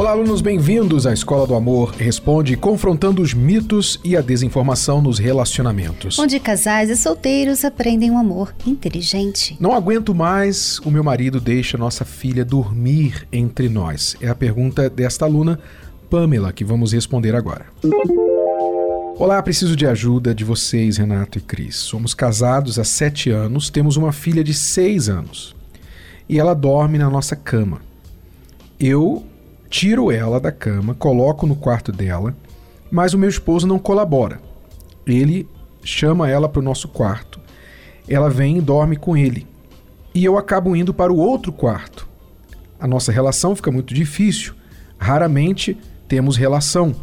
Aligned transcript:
Olá, 0.00 0.12
alunos, 0.12 0.40
bem-vindos 0.40 1.06
à 1.06 1.12
Escola 1.12 1.46
do 1.46 1.54
Amor 1.54 1.90
Responde, 1.90 2.56
confrontando 2.56 3.20
os 3.20 3.34
mitos 3.34 4.00
e 4.02 4.16
a 4.16 4.22
desinformação 4.22 5.02
nos 5.02 5.18
relacionamentos. 5.18 6.18
Onde 6.18 6.40
casais 6.40 6.88
e 6.88 6.96
solteiros 6.96 7.66
aprendem 7.66 8.10
um 8.10 8.16
amor 8.16 8.54
inteligente. 8.66 9.58
Não 9.60 9.74
aguento 9.74 10.14
mais, 10.14 10.78
o 10.78 10.90
meu 10.90 11.04
marido 11.04 11.38
deixa 11.38 11.76
nossa 11.76 12.02
filha 12.06 12.46
dormir 12.46 13.28
entre 13.30 13.68
nós. 13.68 14.16
É 14.22 14.28
a 14.28 14.34
pergunta 14.34 14.88
desta 14.88 15.26
aluna, 15.26 15.60
Pamela, 16.08 16.50
que 16.50 16.64
vamos 16.64 16.94
responder 16.94 17.36
agora. 17.36 17.66
Olá, 19.18 19.42
preciso 19.42 19.76
de 19.76 19.86
ajuda 19.86 20.34
de 20.34 20.44
vocês, 20.44 20.96
Renato 20.96 21.36
e 21.36 21.42
Cris. 21.42 21.76
Somos 21.76 22.14
casados 22.14 22.78
há 22.78 22.84
sete 22.84 23.28
anos, 23.28 23.68
temos 23.68 23.98
uma 23.98 24.12
filha 24.12 24.42
de 24.42 24.54
seis 24.54 25.10
anos 25.10 25.54
e 26.26 26.40
ela 26.40 26.54
dorme 26.54 26.96
na 26.96 27.10
nossa 27.10 27.36
cama. 27.36 27.82
Eu 28.78 29.26
tiro 29.70 30.10
ela 30.10 30.40
da 30.40 30.50
cama, 30.50 30.94
coloco 30.94 31.46
no 31.46 31.54
quarto 31.54 31.92
dela, 31.92 32.36
mas 32.90 33.14
o 33.14 33.18
meu 33.18 33.28
esposo 33.28 33.66
não 33.68 33.78
colabora. 33.78 34.40
Ele 35.06 35.48
chama 35.82 36.28
ela 36.28 36.48
para 36.48 36.58
o 36.58 36.64
nosso 36.64 36.88
quarto, 36.88 37.40
ela 38.08 38.28
vem 38.28 38.58
e 38.58 38.60
dorme 38.60 38.96
com 38.96 39.16
ele. 39.16 39.46
E 40.12 40.24
eu 40.24 40.36
acabo 40.36 40.74
indo 40.74 40.92
para 40.92 41.12
o 41.12 41.16
outro 41.16 41.52
quarto. 41.52 42.08
A 42.80 42.86
nossa 42.86 43.12
relação 43.12 43.54
fica 43.54 43.70
muito 43.70 43.94
difícil. 43.94 44.54
Raramente 44.98 45.78
temos 46.08 46.36
relação. 46.36 46.94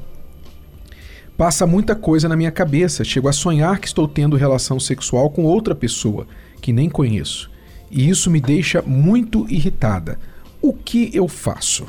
Passa 1.38 1.66
muita 1.66 1.96
coisa 1.96 2.28
na 2.28 2.36
minha 2.36 2.52
cabeça. 2.52 3.06
Chego 3.06 3.30
a 3.30 3.34
sonhar 3.34 3.80
que 3.80 3.88
estou 3.88 4.08
tendo 4.08 4.36
relação 4.36 4.78
sexual 4.80 5.30
com 5.30 5.46
outra 5.46 5.74
pessoa 5.74 6.28
que 6.62 6.74
nem 6.74 6.90
conheço. 6.90 7.50
E 7.90 8.10
isso 8.10 8.30
me 8.30 8.42
deixa 8.42 8.82
muito 8.82 9.46
irritada. 9.50 10.20
O 10.62 10.74
que 10.74 11.10
eu 11.14 11.30
faço? 11.30 11.86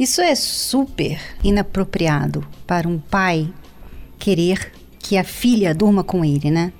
Isso 0.00 0.22
é 0.22 0.34
super 0.34 1.20
inapropriado 1.44 2.48
para 2.66 2.88
um 2.88 2.98
pai 2.98 3.52
querer 4.18 4.72
que 4.98 5.18
a 5.18 5.22
filha 5.22 5.74
durma 5.74 6.02
com 6.02 6.24
ele, 6.24 6.50
né? 6.50 6.72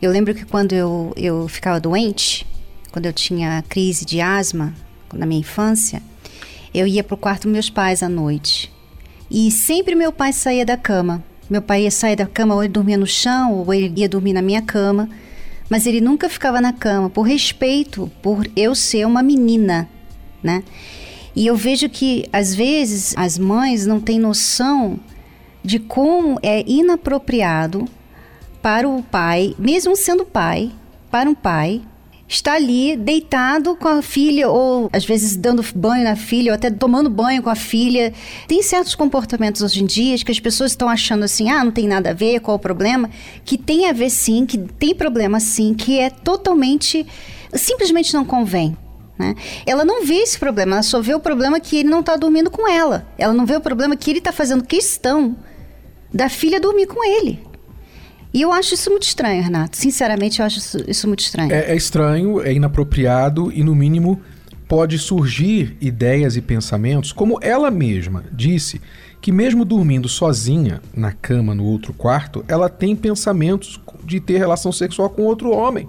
Eu 0.00 0.12
lembro 0.12 0.32
que 0.32 0.44
quando 0.44 0.74
eu, 0.74 1.12
eu 1.16 1.48
ficava 1.48 1.80
doente, 1.80 2.46
quando 2.92 3.06
eu 3.06 3.12
tinha 3.12 3.64
crise 3.68 4.04
de 4.04 4.20
asma 4.20 4.72
na 5.12 5.26
minha 5.26 5.40
infância, 5.40 6.00
eu 6.72 6.86
ia 6.86 7.02
pro 7.02 7.16
quarto 7.16 7.42
dos 7.42 7.52
meus 7.52 7.68
pais 7.68 8.00
à 8.00 8.08
noite. 8.08 8.72
E 9.28 9.50
sempre 9.50 9.96
meu 9.96 10.12
pai 10.12 10.32
saía 10.32 10.64
da 10.64 10.76
cama. 10.76 11.24
Meu 11.50 11.60
pai 11.60 11.82
ia 11.82 11.90
sair 11.90 12.14
da 12.14 12.26
cama 12.26 12.54
ou 12.54 12.62
ele 12.62 12.72
dormia 12.72 12.96
no 12.96 13.08
chão 13.08 13.54
ou 13.54 13.74
ele 13.74 13.92
ia 13.96 14.08
dormir 14.08 14.34
na 14.34 14.40
minha 14.40 14.62
cama. 14.62 15.08
Mas 15.68 15.84
ele 15.84 16.00
nunca 16.00 16.28
ficava 16.28 16.60
na 16.60 16.72
cama 16.72 17.10
por 17.10 17.22
respeito 17.22 18.08
por 18.22 18.48
eu 18.54 18.72
ser 18.72 19.04
uma 19.04 19.20
menina, 19.20 19.88
né? 20.40 20.62
E 21.38 21.46
eu 21.46 21.54
vejo 21.54 21.88
que, 21.88 22.28
às 22.32 22.52
vezes, 22.52 23.14
as 23.16 23.38
mães 23.38 23.86
não 23.86 24.00
têm 24.00 24.18
noção 24.18 24.98
de 25.62 25.78
como 25.78 26.36
é 26.42 26.64
inapropriado 26.66 27.84
para 28.60 28.88
o 28.88 29.04
pai, 29.04 29.54
mesmo 29.56 29.94
sendo 29.94 30.24
pai, 30.24 30.72
para 31.12 31.30
um 31.30 31.36
pai, 31.36 31.80
estar 32.26 32.54
ali 32.54 32.96
deitado 32.96 33.76
com 33.76 33.86
a 33.86 34.02
filha, 34.02 34.48
ou 34.48 34.90
às 34.92 35.04
vezes 35.04 35.36
dando 35.36 35.64
banho 35.76 36.02
na 36.02 36.16
filha, 36.16 36.50
ou 36.50 36.56
até 36.56 36.72
tomando 36.72 37.08
banho 37.08 37.40
com 37.40 37.50
a 37.50 37.54
filha. 37.54 38.12
Tem 38.48 38.60
certos 38.60 38.96
comportamentos 38.96 39.62
hoje 39.62 39.80
em 39.80 39.86
dia 39.86 40.18
que 40.18 40.32
as 40.32 40.40
pessoas 40.40 40.72
estão 40.72 40.88
achando 40.88 41.22
assim, 41.22 41.48
ah, 41.50 41.62
não 41.62 41.70
tem 41.70 41.86
nada 41.86 42.10
a 42.10 42.14
ver, 42.14 42.40
qual 42.40 42.56
o 42.56 42.60
problema? 42.60 43.08
Que 43.44 43.56
tem 43.56 43.88
a 43.88 43.92
ver 43.92 44.10
sim, 44.10 44.44
que 44.44 44.58
tem 44.58 44.92
problema 44.92 45.38
sim, 45.38 45.72
que 45.72 46.00
é 46.00 46.10
totalmente. 46.10 47.06
simplesmente 47.54 48.12
não 48.12 48.24
convém. 48.24 48.76
Né? 49.18 49.34
Ela 49.66 49.84
não 49.84 50.04
vê 50.04 50.14
esse 50.14 50.38
problema, 50.38 50.76
ela 50.76 50.82
só 50.82 51.00
vê 51.00 51.14
o 51.14 51.20
problema 51.20 51.58
que 51.58 51.78
ele 51.78 51.88
não 51.88 52.00
está 52.00 52.16
dormindo 52.16 52.50
com 52.50 52.68
ela. 52.68 53.06
Ela 53.18 53.32
não 53.32 53.44
vê 53.44 53.56
o 53.56 53.60
problema 53.60 53.96
que 53.96 54.10
ele 54.10 54.20
está 54.20 54.32
fazendo 54.32 54.64
questão 54.64 55.36
da 56.14 56.28
filha 56.28 56.60
dormir 56.60 56.86
com 56.86 57.04
ele. 57.04 57.46
E 58.32 58.42
eu 58.42 58.52
acho 58.52 58.74
isso 58.74 58.90
muito 58.90 59.04
estranho, 59.04 59.42
Renato. 59.42 59.76
Sinceramente, 59.76 60.40
eu 60.40 60.46
acho 60.46 60.58
isso, 60.58 60.78
isso 60.86 61.06
muito 61.06 61.20
estranho. 61.20 61.52
É, 61.52 61.72
é 61.72 61.76
estranho, 61.76 62.40
é 62.40 62.52
inapropriado 62.52 63.50
e, 63.52 63.64
no 63.64 63.74
mínimo, 63.74 64.20
pode 64.68 64.98
surgir 64.98 65.76
ideias 65.80 66.36
e 66.36 66.42
pensamentos, 66.42 67.10
como 67.10 67.38
ela 67.40 67.70
mesma 67.70 68.24
disse, 68.30 68.80
que 69.20 69.32
mesmo 69.32 69.64
dormindo 69.64 70.08
sozinha 70.08 70.80
na 70.94 71.10
cama 71.10 71.54
no 71.54 71.64
outro 71.64 71.92
quarto, 71.92 72.44
ela 72.46 72.68
tem 72.68 72.94
pensamentos 72.94 73.80
de 74.04 74.20
ter 74.20 74.38
relação 74.38 74.70
sexual 74.70 75.08
com 75.10 75.22
outro 75.22 75.50
homem. 75.50 75.88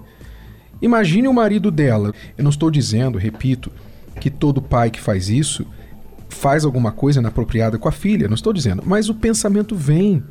Imagine 0.82 1.28
o 1.28 1.34
marido 1.34 1.70
dela. 1.70 2.14
Eu 2.38 2.44
não 2.44 2.50
estou 2.50 2.72
dizendo, 2.72 3.18
repito, 3.18 3.72
que 4.20 4.30
todo 4.30 4.62
pai 4.62 4.90
que 4.90 5.00
faz 5.00 5.30
isso 5.30 5.66
faz 6.30 6.64
alguma 6.64 6.92
coisa 6.92 7.20
inapropriada 7.20 7.78
com 7.78 7.90
a 7.90 7.92
filha, 7.92 8.28
não 8.28 8.36
estou 8.36 8.54
dizendo, 8.54 8.84
mas 8.86 9.10
o 9.10 9.16
pensamento 9.16 9.76
vem. 9.76 10.24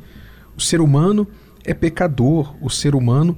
O 0.55 0.61
ser 0.61 0.81
humano 0.81 1.27
é 1.63 1.73
pecador, 1.73 2.55
o 2.61 2.69
ser 2.69 2.95
humano 2.95 3.37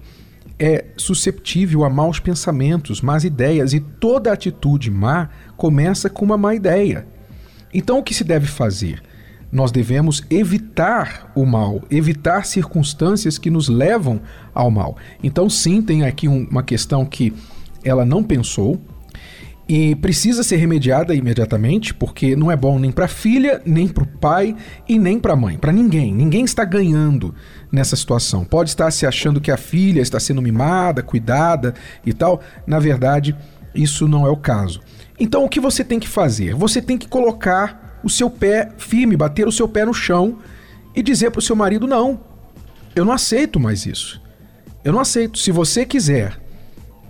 é 0.59 0.85
susceptível 0.95 1.83
a 1.83 1.89
maus 1.89 2.19
pensamentos, 2.19 3.01
más 3.01 3.23
ideias, 3.23 3.73
e 3.73 3.79
toda 3.79 4.31
atitude 4.31 4.91
má 4.91 5.29
começa 5.57 6.09
com 6.09 6.23
uma 6.23 6.37
má 6.37 6.53
ideia. 6.53 7.07
Então, 7.73 7.97
o 7.97 8.03
que 8.03 8.13
se 8.13 8.23
deve 8.23 8.45
fazer? 8.45 9.01
Nós 9.51 9.71
devemos 9.71 10.23
evitar 10.29 11.31
o 11.35 11.45
mal, 11.45 11.81
evitar 11.91 12.45
circunstâncias 12.45 13.37
que 13.37 13.49
nos 13.49 13.67
levam 13.67 14.21
ao 14.53 14.71
mal. 14.71 14.95
Então, 15.21 15.49
sim, 15.49 15.81
tem 15.81 16.03
aqui 16.03 16.27
um, 16.27 16.47
uma 16.49 16.63
questão 16.63 17.05
que 17.05 17.33
ela 17.83 18.05
não 18.05 18.23
pensou 18.23 18.79
e 19.67 19.95
precisa 19.95 20.43
ser 20.43 20.57
remediada 20.57 21.15
imediatamente, 21.15 21.93
porque 21.93 22.35
não 22.35 22.51
é 22.51 22.57
bom 22.57 22.77
nem 22.77 22.91
para 22.91 23.05
a 23.05 23.07
filha, 23.07 23.61
nem 23.65 23.87
para 23.87 24.03
o 24.03 24.07
pai 24.07 24.55
e 24.87 24.99
nem 24.99 25.19
para 25.19 25.33
a 25.33 25.35
mãe, 25.35 25.57
para 25.57 25.71
ninguém. 25.71 26.13
Ninguém 26.13 26.43
está 26.43 26.65
ganhando 26.65 27.33
nessa 27.71 27.95
situação. 27.95 28.43
Pode 28.43 28.69
estar 28.69 28.91
se 28.91 29.05
achando 29.05 29.39
que 29.39 29.49
a 29.49 29.57
filha 29.57 30.01
está 30.01 30.19
sendo 30.19 30.41
mimada, 30.41 31.01
cuidada 31.01 31.73
e 32.05 32.11
tal. 32.11 32.41
Na 32.67 32.79
verdade, 32.79 33.35
isso 33.73 34.07
não 34.07 34.25
é 34.25 34.29
o 34.29 34.35
caso. 34.35 34.81
Então, 35.17 35.45
o 35.45 35.49
que 35.49 35.59
você 35.59 35.83
tem 35.83 35.99
que 35.99 36.07
fazer? 36.07 36.53
Você 36.53 36.81
tem 36.81 36.97
que 36.97 37.07
colocar 37.07 37.80
o 38.03 38.09
seu 38.09 38.29
pé 38.29 38.71
firme, 38.77 39.17
bater 39.17 39.47
o 39.47 39.51
seu 39.51 39.67
pé 39.67 39.85
no 39.85 39.93
chão 39.93 40.39
e 40.95 41.01
dizer 41.01 41.31
para 41.31 41.39
o 41.39 41.43
seu 41.43 41.55
marido: 41.55 41.87
não, 41.87 42.21
eu 42.95 43.05
não 43.05 43.13
aceito 43.13 43.59
mais 43.59 43.85
isso. 43.85 44.21
Eu 44.83 44.93
não 44.93 44.99
aceito. 44.99 45.37
Se 45.37 45.51
você 45.51 45.85
quiser 45.85 46.39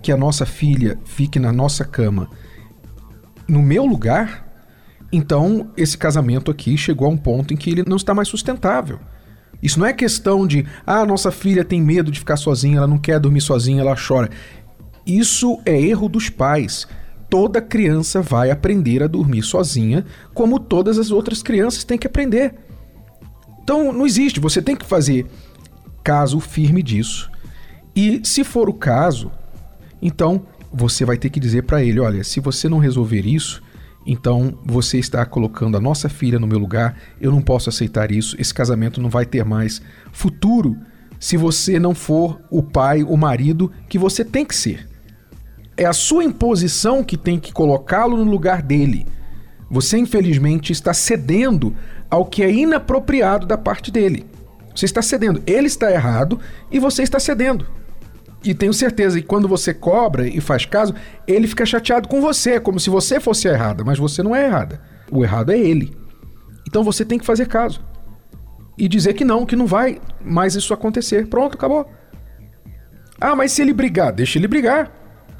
que 0.02 0.12
a 0.12 0.16
nossa 0.16 0.44
filha 0.44 0.98
fique 1.04 1.38
na 1.38 1.52
nossa 1.52 1.84
cama 1.84 2.28
no 3.48 3.62
meu 3.62 3.84
lugar, 3.84 4.46
então 5.12 5.70
esse 5.76 5.96
casamento 5.96 6.50
aqui 6.50 6.76
chegou 6.76 7.06
a 7.06 7.10
um 7.10 7.16
ponto 7.16 7.52
em 7.52 7.56
que 7.56 7.70
ele 7.70 7.84
não 7.86 7.96
está 7.96 8.14
mais 8.14 8.28
sustentável. 8.28 8.98
Isso 9.62 9.78
não 9.78 9.86
é 9.86 9.92
questão 9.92 10.44
de, 10.46 10.66
ah, 10.84 11.06
nossa 11.06 11.30
filha 11.30 11.64
tem 11.64 11.80
medo 11.80 12.10
de 12.10 12.18
ficar 12.18 12.36
sozinha, 12.36 12.78
ela 12.78 12.86
não 12.86 12.98
quer 12.98 13.20
dormir 13.20 13.40
sozinha, 13.40 13.80
ela 13.80 13.94
chora. 13.96 14.28
Isso 15.06 15.60
é 15.64 15.80
erro 15.80 16.08
dos 16.08 16.28
pais 16.28 16.86
toda 17.32 17.62
criança 17.62 18.20
vai 18.20 18.50
aprender 18.50 19.02
a 19.02 19.06
dormir 19.06 19.42
sozinha, 19.42 20.04
como 20.34 20.60
todas 20.60 20.98
as 20.98 21.10
outras 21.10 21.42
crianças 21.42 21.82
têm 21.82 21.96
que 21.96 22.06
aprender. 22.06 22.54
Então 23.62 23.90
não 23.90 24.04
existe, 24.04 24.38
você 24.38 24.60
tem 24.60 24.76
que 24.76 24.84
fazer 24.84 25.24
caso 26.04 26.38
firme 26.40 26.82
disso. 26.82 27.30
E 27.96 28.20
se 28.22 28.44
for 28.44 28.68
o 28.68 28.74
caso, 28.74 29.32
então 30.02 30.42
você 30.70 31.06
vai 31.06 31.16
ter 31.16 31.30
que 31.30 31.40
dizer 31.40 31.62
para 31.62 31.82
ele: 31.82 32.00
olha, 32.00 32.22
se 32.22 32.38
você 32.38 32.68
não 32.68 32.78
resolver 32.78 33.24
isso, 33.24 33.62
então 34.04 34.58
você 34.62 34.98
está 34.98 35.24
colocando 35.24 35.78
a 35.78 35.80
nossa 35.80 36.10
filha 36.10 36.38
no 36.38 36.46
meu 36.46 36.58
lugar, 36.58 36.98
eu 37.18 37.30
não 37.30 37.40
posso 37.40 37.70
aceitar 37.70 38.12
isso, 38.12 38.36
esse 38.38 38.52
casamento 38.52 39.00
não 39.00 39.08
vai 39.08 39.24
ter 39.24 39.42
mais 39.42 39.80
futuro 40.12 40.76
se 41.18 41.38
você 41.38 41.78
não 41.78 41.94
for 41.94 42.42
o 42.50 42.62
pai, 42.62 43.02
o 43.02 43.16
marido 43.16 43.72
que 43.88 43.98
você 43.98 44.22
tem 44.22 44.44
que 44.44 44.54
ser. 44.54 44.91
É 45.76 45.84
a 45.84 45.92
sua 45.92 46.24
imposição 46.24 47.02
que 47.02 47.16
tem 47.16 47.38
que 47.38 47.52
colocá-lo 47.52 48.16
no 48.16 48.30
lugar 48.30 48.62
dele. 48.62 49.06
Você, 49.70 49.96
infelizmente, 49.96 50.72
está 50.72 50.92
cedendo 50.92 51.74
ao 52.10 52.26
que 52.26 52.42
é 52.42 52.52
inapropriado 52.52 53.46
da 53.46 53.56
parte 53.56 53.90
dele. 53.90 54.26
Você 54.74 54.84
está 54.84 55.00
cedendo. 55.00 55.42
Ele 55.46 55.66
está 55.66 55.90
errado 55.90 56.38
e 56.70 56.78
você 56.78 57.02
está 57.02 57.18
cedendo. 57.18 57.66
E 58.44 58.52
tenho 58.52 58.72
certeza 58.72 59.20
que 59.20 59.26
quando 59.26 59.46
você 59.46 59.72
cobra 59.72 60.26
e 60.26 60.40
faz 60.40 60.66
caso, 60.66 60.94
ele 61.26 61.46
fica 61.46 61.64
chateado 61.64 62.08
com 62.08 62.20
você, 62.20 62.58
como 62.58 62.80
se 62.80 62.90
você 62.90 63.20
fosse 63.20 63.46
errada, 63.46 63.84
mas 63.84 63.98
você 63.98 64.22
não 64.22 64.34
é 64.34 64.44
errada. 64.44 64.80
O 65.10 65.22
errado 65.22 65.52
é 65.52 65.58
ele. 65.58 65.96
Então 66.66 66.82
você 66.82 67.04
tem 67.04 67.18
que 67.18 67.24
fazer 67.24 67.46
caso. 67.46 67.84
E 68.76 68.88
dizer 68.88 69.12
que 69.12 69.24
não, 69.24 69.46
que 69.46 69.54
não 69.54 69.66
vai 69.66 70.00
mais 70.20 70.54
isso 70.54 70.74
acontecer. 70.74 71.28
Pronto, 71.28 71.54
acabou. 71.54 71.88
Ah, 73.20 73.36
mas 73.36 73.52
se 73.52 73.62
ele 73.62 73.72
brigar, 73.72 74.12
deixa 74.12 74.38
ele 74.38 74.48
brigar. 74.48 74.90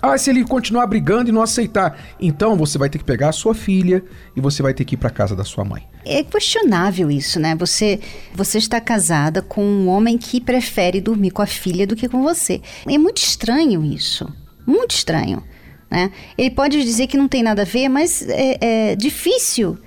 Ah, 0.04 0.19
se 0.19 0.31
ele 0.31 0.44
continuar 0.44 0.88
brigando 0.88 1.31
e 1.31 1.32
não 1.32 1.43
aceitar, 1.43 1.96
então 2.20 2.56
você 2.56 2.76
vai 2.76 2.90
ter 2.90 2.99
que 2.99 3.04
pegar 3.04 3.28
a 3.28 3.32
sua 3.32 3.54
filha 3.54 4.02
e 4.34 4.40
você 4.40 4.60
vai 4.60 4.75
ter 4.75 4.84
que 4.84 4.96
ir 4.96 4.99
para 4.99 5.08
casa 5.08 5.37
da 5.37 5.44
sua 5.44 5.64
mãe. 5.64 5.87
É 6.04 6.25
questionável 6.25 7.08
isso, 7.08 7.38
né? 7.38 7.54
Você, 7.54 8.00
você 8.34 8.58
está 8.58 8.81
casada 8.81 9.40
com 9.40 9.64
um 9.64 9.88
homem 9.88 10.19
que 10.19 10.40
prefere 10.40 11.00
dormir 11.00 11.31
com 11.31 11.40
a 11.40 11.46
filha 11.46 11.87
do 11.87 11.94
que 11.94 12.08
com 12.08 12.20
você. 12.20 12.60
É 12.84 12.99
muito 12.99 13.19
estranho 13.19 13.84
isso. 13.84 14.28
Muito 14.66 14.90
estranho. 14.90 15.40
Né? 15.88 16.10
Ele 16.37 16.50
pode 16.50 16.82
dizer 16.82 17.06
que 17.06 17.16
não 17.16 17.28
tem 17.28 17.44
nada 17.44 17.62
a 17.62 17.64
ver, 17.64 17.88
mas 17.88 18.28
é, 18.28 18.90
é 18.90 18.96
difícil 18.96 19.78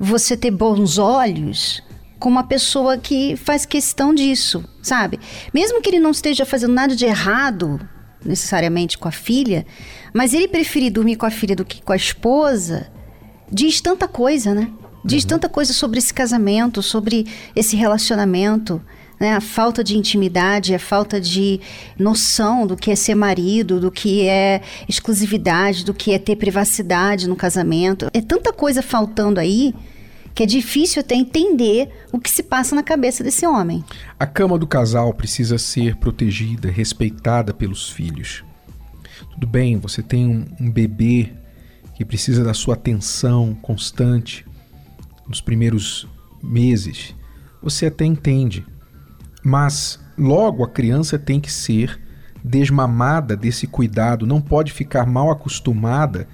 você 0.00 0.36
ter 0.36 0.50
bons 0.50 0.98
olhos 0.98 1.80
com 2.18 2.28
uma 2.28 2.42
pessoa 2.42 2.98
que 2.98 3.36
faz 3.36 3.64
questão 3.64 4.12
disso, 4.12 4.64
sabe? 4.82 5.20
Mesmo 5.54 5.80
que 5.80 5.90
ele 5.90 6.00
não 6.00 6.10
esteja 6.10 6.44
fazendo 6.44 6.74
nada 6.74 6.96
de 6.96 7.04
errado 7.04 7.78
necessariamente 8.24 8.98
com 8.98 9.08
a 9.08 9.12
filha, 9.12 9.66
mas 10.12 10.34
ele 10.34 10.48
preferir 10.48 10.92
dormir 10.92 11.16
com 11.16 11.26
a 11.26 11.30
filha 11.30 11.56
do 11.56 11.64
que 11.64 11.82
com 11.82 11.92
a 11.92 11.96
esposa, 11.96 12.90
diz 13.50 13.80
tanta 13.80 14.06
coisa, 14.06 14.54
né? 14.54 14.70
Diz 15.04 15.22
uhum. 15.22 15.30
tanta 15.30 15.48
coisa 15.48 15.72
sobre 15.72 15.98
esse 15.98 16.12
casamento, 16.12 16.82
sobre 16.82 17.26
esse 17.56 17.74
relacionamento, 17.74 18.80
né? 19.18 19.34
A 19.34 19.40
falta 19.40 19.82
de 19.82 19.96
intimidade, 19.96 20.74
a 20.74 20.78
falta 20.78 21.20
de 21.20 21.60
noção 21.98 22.66
do 22.66 22.76
que 22.76 22.90
é 22.90 22.96
ser 22.96 23.14
marido, 23.14 23.80
do 23.80 23.90
que 23.90 24.26
é 24.26 24.62
exclusividade, 24.88 25.84
do 25.84 25.94
que 25.94 26.12
é 26.12 26.18
ter 26.18 26.36
privacidade 26.36 27.28
no 27.28 27.36
casamento. 27.36 28.08
É 28.12 28.20
tanta 28.20 28.52
coisa 28.52 28.82
faltando 28.82 29.40
aí 29.40 29.74
que 30.40 30.44
é 30.44 30.46
difícil 30.46 31.00
até 31.00 31.14
entender 31.14 31.90
o 32.10 32.18
que 32.18 32.30
se 32.30 32.42
passa 32.42 32.74
na 32.74 32.82
cabeça 32.82 33.22
desse 33.22 33.46
homem. 33.46 33.84
A 34.18 34.26
cama 34.26 34.58
do 34.58 34.66
casal 34.66 35.12
precisa 35.12 35.58
ser 35.58 35.96
protegida, 35.96 36.70
respeitada 36.70 37.52
pelos 37.52 37.90
filhos. 37.90 38.42
Tudo 39.32 39.46
bem, 39.46 39.76
você 39.78 40.02
tem 40.02 40.26
um, 40.26 40.46
um 40.58 40.70
bebê 40.70 41.30
que 41.94 42.06
precisa 42.06 42.42
da 42.42 42.54
sua 42.54 42.72
atenção 42.72 43.54
constante 43.60 44.46
nos 45.28 45.42
primeiros 45.42 46.08
meses. 46.42 47.14
Você 47.62 47.84
até 47.84 48.06
entende, 48.06 48.64
mas 49.44 50.00
logo 50.16 50.64
a 50.64 50.70
criança 50.70 51.18
tem 51.18 51.38
que 51.38 51.52
ser 51.52 52.00
desmamada 52.42 53.36
desse 53.36 53.66
cuidado, 53.66 54.26
não 54.26 54.40
pode 54.40 54.72
ficar 54.72 55.04
mal 55.04 55.30
acostumada 55.30 56.26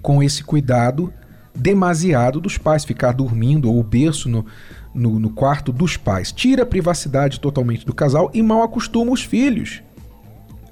com 0.00 0.22
esse 0.22 0.42
cuidado 0.42 1.12
demasiado 1.58 2.40
dos 2.40 2.56
pais, 2.56 2.84
ficar 2.84 3.12
dormindo 3.12 3.68
ou 3.68 3.80
o 3.80 3.82
berço 3.82 4.28
no, 4.28 4.46
no, 4.94 5.18
no, 5.18 5.30
quarto 5.30 5.72
dos 5.72 5.96
pais. 5.96 6.30
Tira 6.30 6.62
a 6.62 6.66
privacidade 6.66 7.40
totalmente 7.40 7.84
do 7.84 7.92
casal 7.92 8.30
e 8.32 8.40
mal 8.42 8.62
acostuma 8.62 9.12
os 9.12 9.24
filhos. 9.24 9.82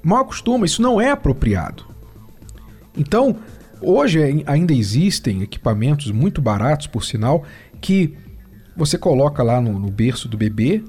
Mal 0.01 0.21
acostuma, 0.21 0.65
isso 0.65 0.81
não 0.81 1.01
é 1.01 1.11
apropriado. 1.11 1.85
Então, 2.97 3.35
hoje 3.81 4.43
ainda 4.47 4.73
existem 4.73 5.41
equipamentos 5.41 6.09
muito 6.11 6.41
baratos, 6.41 6.87
por 6.87 7.03
sinal, 7.03 7.43
que 7.81 8.15
você 8.75 8.97
coloca 8.97 9.43
lá 9.43 9.59
no, 9.59 9.77
no 9.77 9.91
berço 9.91 10.29
do 10.29 10.37
bebê, 10.37 10.81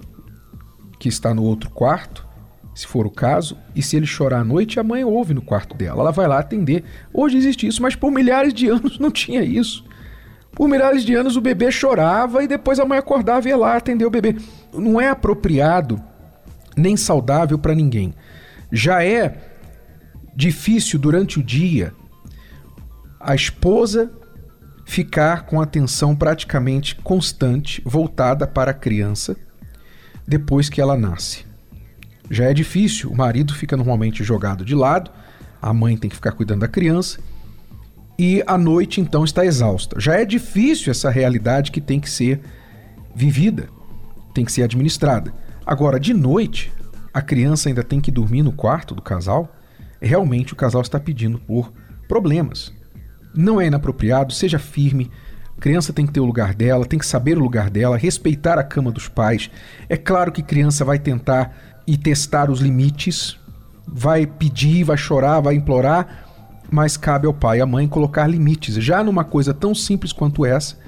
que 0.99 1.09
está 1.09 1.35
no 1.35 1.43
outro 1.43 1.71
quarto, 1.71 2.27
se 2.75 2.87
for 2.87 3.05
o 3.07 3.11
caso, 3.11 3.59
e 3.75 3.83
se 3.83 3.97
ele 3.97 4.07
chorar 4.07 4.41
à 4.41 4.45
noite, 4.45 4.79
a 4.79 4.85
mãe 4.85 5.03
ouve 5.03 5.35
no 5.35 5.43
quarto 5.43 5.77
dela. 5.77 6.03
Ela 6.03 6.13
vai 6.13 6.29
lá 6.29 6.39
atender. 6.39 6.85
Hoje 7.13 7.37
existe 7.37 7.67
isso, 7.67 7.83
mas 7.83 7.97
por 7.97 8.13
milhares 8.13 8.55
de 8.55 8.69
anos 8.69 8.99
não 9.01 9.11
tinha 9.11 9.43
isso. 9.43 9.85
Por 10.59 10.69
milhares 10.69 11.05
de 11.05 11.15
anos 11.15 11.37
o 11.37 11.41
bebê 11.41 11.71
chorava 11.71 12.43
e 12.43 12.49
depois 12.49 12.81
a 12.81 12.85
mãe 12.85 12.99
acordava 12.99 13.47
e 13.47 13.51
ia 13.51 13.57
lá 13.57 13.77
atender 13.77 14.05
o 14.05 14.11
bebê. 14.11 14.35
Não 14.75 15.01
é 15.01 15.09
apropriado 15.09 16.03
nem 16.77 16.97
saudável 16.97 17.57
para 17.57 17.77
ninguém. 17.77 18.13
Já 18.73 19.05
é 19.05 19.37
difícil 20.35 20.99
durante 20.99 21.39
o 21.39 21.45
dia 21.45 21.95
a 23.21 23.37
esposa 23.37 24.11
ficar 24.85 25.47
com 25.47 25.61
atenção 25.61 26.17
praticamente 26.17 26.97
constante 26.97 27.81
voltada 27.87 28.45
para 28.45 28.73
a 28.73 28.75
criança 28.75 29.37
depois 30.27 30.69
que 30.69 30.81
ela 30.81 30.99
nasce. 30.99 31.47
Já 32.29 32.47
é 32.47 32.53
difícil, 32.53 33.11
o 33.11 33.17
marido 33.17 33.55
fica 33.55 33.77
normalmente 33.77 34.25
jogado 34.25 34.65
de 34.65 34.75
lado, 34.75 35.13
a 35.63 35.73
mãe 35.73 35.97
tem 35.97 36.11
que 36.11 36.17
ficar 36.17 36.33
cuidando 36.33 36.63
da 36.63 36.69
criança 36.69 37.21
e 38.19 38.43
a 38.47 38.59
noite 38.59 39.01
então 39.01 39.25
está 39.25 39.47
exausta. 39.47 40.01
Já 40.01 40.15
é 40.15 40.25
difícil 40.25 40.91
essa 40.91 41.09
realidade 41.09 41.71
que 41.71 41.81
tem 41.81 42.01
que 42.01 42.11
ser 42.11 42.41
vivida, 43.15 43.69
tem 44.35 44.45
que 44.45 44.51
ser 44.51 44.65
administrada. 44.65 45.33
Agora, 45.65 46.01
de 46.01 46.13
noite, 46.13 46.73
a 47.15 47.23
criança 47.23 47.69
ainda 47.69 47.85
tem 47.85 48.01
que 48.01 48.11
dormir 48.11 48.43
no 48.43 48.53
quarto 48.53 48.95
do 48.95 49.03
casal. 49.03 49.55
Realmente 50.01 50.53
o 50.53 50.57
casal 50.57 50.81
está 50.83 50.99
pedindo 50.99 51.39
por 51.39 51.73
problemas. 52.09 52.73
Não 53.35 53.61
é 53.61 53.67
inapropriado, 53.67 54.33
seja 54.33 54.59
firme. 54.59 55.11
A 55.57 55.61
criança 55.61 55.93
tem 55.93 56.07
que 56.07 56.13
ter 56.13 56.21
o 56.21 56.25
lugar 56.25 56.55
dela, 56.55 56.87
tem 56.87 56.99
que 56.99 57.07
saber 57.07 57.37
o 57.37 57.43
lugar 57.43 57.71
dela, 57.71 57.97
respeitar 57.97 58.59
a 58.59 58.65
cama 58.65 58.91
dos 58.91 59.09
pais. 59.09 59.51
É 59.89 59.97
claro 59.97 60.33
que 60.33 60.43
criança 60.43 60.85
vai 60.85 60.99
tentar 60.99 61.57
e 61.87 61.97
testar 61.97 62.51
os 62.51 62.61
limites, 62.61 63.39
vai 63.87 64.27
pedir, 64.27 64.85
vai 64.85 64.97
chorar, 64.97 65.41
vai 65.41 65.55
implorar, 65.55 66.28
mas 66.71 66.97
cabe 66.97 67.27
ao 67.27 67.35
pai 67.35 67.59
e 67.59 67.61
à 67.61 67.67
mãe 67.67 67.89
colocar 67.89 68.27
limites, 68.27 68.75
já 68.77 69.03
numa 69.03 69.25
coisa 69.25 69.55
tão 69.55 69.75
simples 69.75 70.13
quanto 70.13 70.45
essa, 70.45 70.79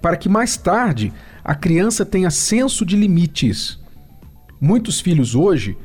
para 0.00 0.16
que 0.16 0.28
mais 0.28 0.56
tarde 0.56 1.12
a 1.44 1.54
criança 1.54 2.04
tenha 2.04 2.30
senso 2.30 2.84
de 2.84 2.96
limites. 2.96 3.78
Muitos 4.60 5.00
filhos 5.00 5.34
hoje 5.34 5.76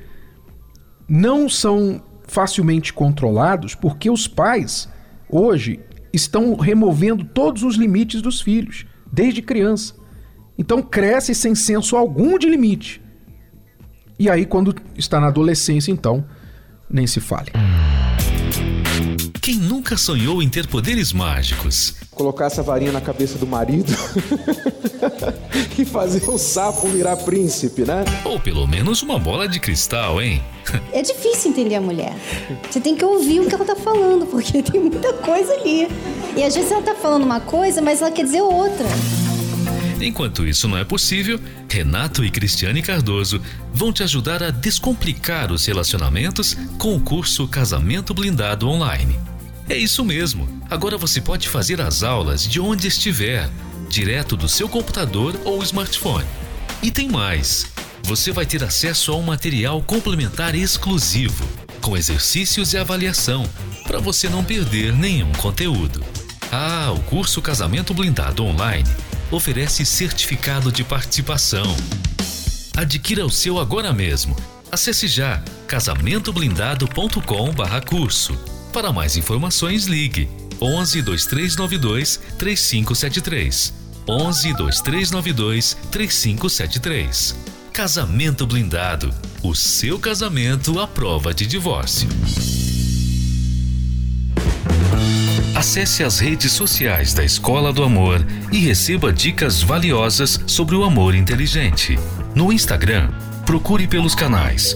não 1.07 1.47
são 1.47 2.01
facilmente 2.27 2.91
controlados 2.91 3.73
porque 3.73 4.09
os 4.09 4.27
pais 4.27 4.89
hoje 5.29 5.79
estão 6.11 6.55
removendo 6.55 7.23
todos 7.23 7.63
os 7.63 7.75
limites 7.75 8.21
dos 8.21 8.41
filhos, 8.41 8.85
desde 9.11 9.41
criança. 9.41 9.95
Então 10.57 10.81
cresce 10.81 11.33
sem 11.33 11.55
senso 11.55 11.95
algum 11.95 12.37
de 12.37 12.49
limite. 12.49 13.01
E 14.19 14.29
aí, 14.29 14.45
quando 14.45 14.75
está 14.95 15.19
na 15.19 15.27
adolescência, 15.27 15.91
então, 15.91 16.25
nem 16.89 17.05
se 17.05 17.19
fale. 17.19 17.51
Quem 19.47 19.55
nunca 19.55 19.95
sonhou 19.95 20.43
em 20.43 20.49
ter 20.49 20.67
poderes 20.67 21.13
mágicos? 21.13 21.95
Colocar 22.11 22.47
essa 22.47 22.61
varinha 22.61 22.91
na 22.91 22.99
cabeça 22.99 23.37
do 23.37 23.47
marido 23.47 23.93
e 25.79 25.85
fazer 25.85 26.29
o 26.29 26.37
sapo 26.37 26.85
virar 26.89 27.15
príncipe, 27.15 27.83
né? 27.83 28.03
Ou 28.25 28.41
pelo 28.41 28.67
menos 28.67 29.01
uma 29.01 29.17
bola 29.17 29.47
de 29.47 29.57
cristal, 29.57 30.21
hein? 30.21 30.43
É 30.91 31.01
difícil 31.01 31.51
entender 31.51 31.75
a 31.75 31.79
mulher. 31.79 32.13
Você 32.69 32.81
tem 32.81 32.93
que 32.93 33.05
ouvir 33.05 33.39
o 33.39 33.47
que 33.47 33.55
ela 33.55 33.63
tá 33.63 33.77
falando, 33.77 34.25
porque 34.25 34.59
tem 34.69 34.81
muita 34.81 35.13
coisa 35.13 35.53
ali. 35.53 35.87
E 36.35 36.43
às 36.43 36.53
vezes 36.53 36.69
ela 36.69 36.81
tá 36.81 36.95
falando 36.95 37.23
uma 37.23 37.39
coisa, 37.39 37.81
mas 37.81 38.01
ela 38.01 38.11
quer 38.11 38.25
dizer 38.25 38.41
outra. 38.41 38.85
Enquanto 40.01 40.45
isso 40.45 40.67
não 40.67 40.77
é 40.77 40.83
possível, 40.83 41.39
Renato 41.69 42.21
e 42.25 42.29
Cristiane 42.29 42.81
Cardoso 42.81 43.41
vão 43.73 43.93
te 43.93 44.03
ajudar 44.03 44.43
a 44.43 44.51
descomplicar 44.51 45.53
os 45.53 45.65
relacionamentos 45.65 46.57
com 46.77 46.97
o 46.97 46.99
curso 46.99 47.47
Casamento 47.47 48.13
Blindado 48.13 48.67
Online. 48.67 49.36
É 49.69 49.75
isso 49.75 50.05
mesmo. 50.05 50.47
Agora 50.69 50.97
você 50.97 51.19
pode 51.19 51.49
fazer 51.49 51.81
as 51.81 52.01
aulas 52.01 52.47
de 52.47 52.57
onde 52.59 52.87
estiver, 52.87 53.49
direto 53.89 54.37
do 54.37 54.47
seu 54.47 54.69
computador 54.69 55.37
ou 55.43 55.61
smartphone. 55.61 56.25
E 56.81 56.89
tem 56.89 57.09
mais. 57.09 57.67
Você 58.03 58.31
vai 58.31 58.45
ter 58.45 58.63
acesso 58.63 59.11
a 59.11 59.17
um 59.17 59.23
material 59.23 59.81
complementar 59.81 60.55
exclusivo, 60.55 61.45
com 61.81 61.97
exercícios 61.97 62.71
e 62.73 62.77
avaliação, 62.77 63.45
para 63.83 63.99
você 63.99 64.29
não 64.29 64.41
perder 64.43 64.93
nenhum 64.93 65.33
conteúdo. 65.33 66.01
Ah, 66.49 66.93
o 66.95 67.01
curso 67.03 67.41
Casamento 67.41 67.93
Blindado 67.93 68.45
Online 68.45 68.87
oferece 69.29 69.85
certificado 69.85 70.71
de 70.71 70.85
participação. 70.85 71.75
Adquira 72.77 73.25
o 73.25 73.29
seu 73.29 73.59
agora 73.59 73.91
mesmo. 73.91 74.33
Acesse 74.71 75.07
já 75.07 75.43
casamentoblindado.com/curso. 75.67 78.56
Para 78.71 78.91
mais 78.91 79.17
informações, 79.17 79.85
ligue 79.85 80.29
11 80.61 81.01
2392 81.01 82.19
3573. 82.37 83.73
11 84.07 84.53
2392 84.53 85.77
3573. 85.91 87.35
Casamento 87.73 88.47
Blindado. 88.47 89.13
O 89.43 89.53
seu 89.53 89.99
casamento 89.99 90.79
à 90.79 90.87
prova 90.87 91.33
de 91.33 91.45
divórcio. 91.45 92.09
Acesse 95.55 96.03
as 96.03 96.19
redes 96.19 96.51
sociais 96.51 97.13
da 97.13 97.23
Escola 97.23 97.73
do 97.73 97.83
Amor 97.83 98.25
e 98.51 98.59
receba 98.59 99.11
dicas 99.11 99.61
valiosas 99.61 100.39
sobre 100.45 100.75
o 100.75 100.83
amor 100.83 101.15
inteligente. 101.15 101.97
No 102.35 102.53
Instagram, 102.53 103.09
procure 103.45 103.87
pelos 103.87 104.13
canais 104.13 104.75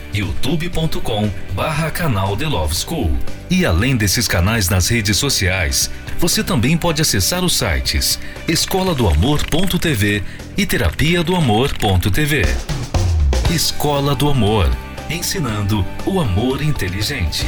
youtube.com 0.13 1.29
barra 1.53 1.89
canal 1.91 2.35
The 2.35 2.47
Love 2.47 2.75
School. 2.75 3.11
E 3.49 3.65
além 3.65 3.95
desses 3.95 4.27
canais 4.27 4.69
nas 4.69 4.87
redes 4.87 5.17
sociais, 5.17 5.89
você 6.19 6.43
também 6.43 6.77
pode 6.77 7.01
acessar 7.01 7.43
os 7.43 7.55
sites 7.55 8.19
escola 8.47 8.93
do 8.93 9.07
amor.tv 9.07 10.23
e 10.57 10.65
terapia 10.65 11.23
do 11.23 11.35
amor.tv. 11.35 12.43
Escola 13.49 14.15
do 14.15 14.29
Amor, 14.29 14.69
ensinando 15.09 15.85
o 16.05 16.21
amor 16.21 16.61
inteligente. 16.61 17.45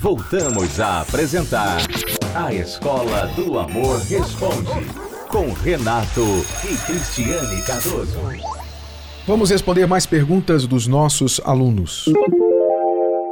Voltamos 0.00 0.80
a 0.80 1.00
apresentar 1.00 1.78
a 2.34 2.52
Escola 2.52 3.26
do 3.28 3.58
Amor 3.58 4.00
Responde 4.02 4.86
com 5.28 5.52
Renato 5.52 6.44
e 6.64 6.76
Cristiane 6.86 7.62
Cardoso. 7.62 8.63
Vamos 9.26 9.48
responder 9.48 9.86
mais 9.86 10.04
perguntas 10.04 10.66
dos 10.66 10.86
nossos 10.86 11.40
alunos. 11.46 12.04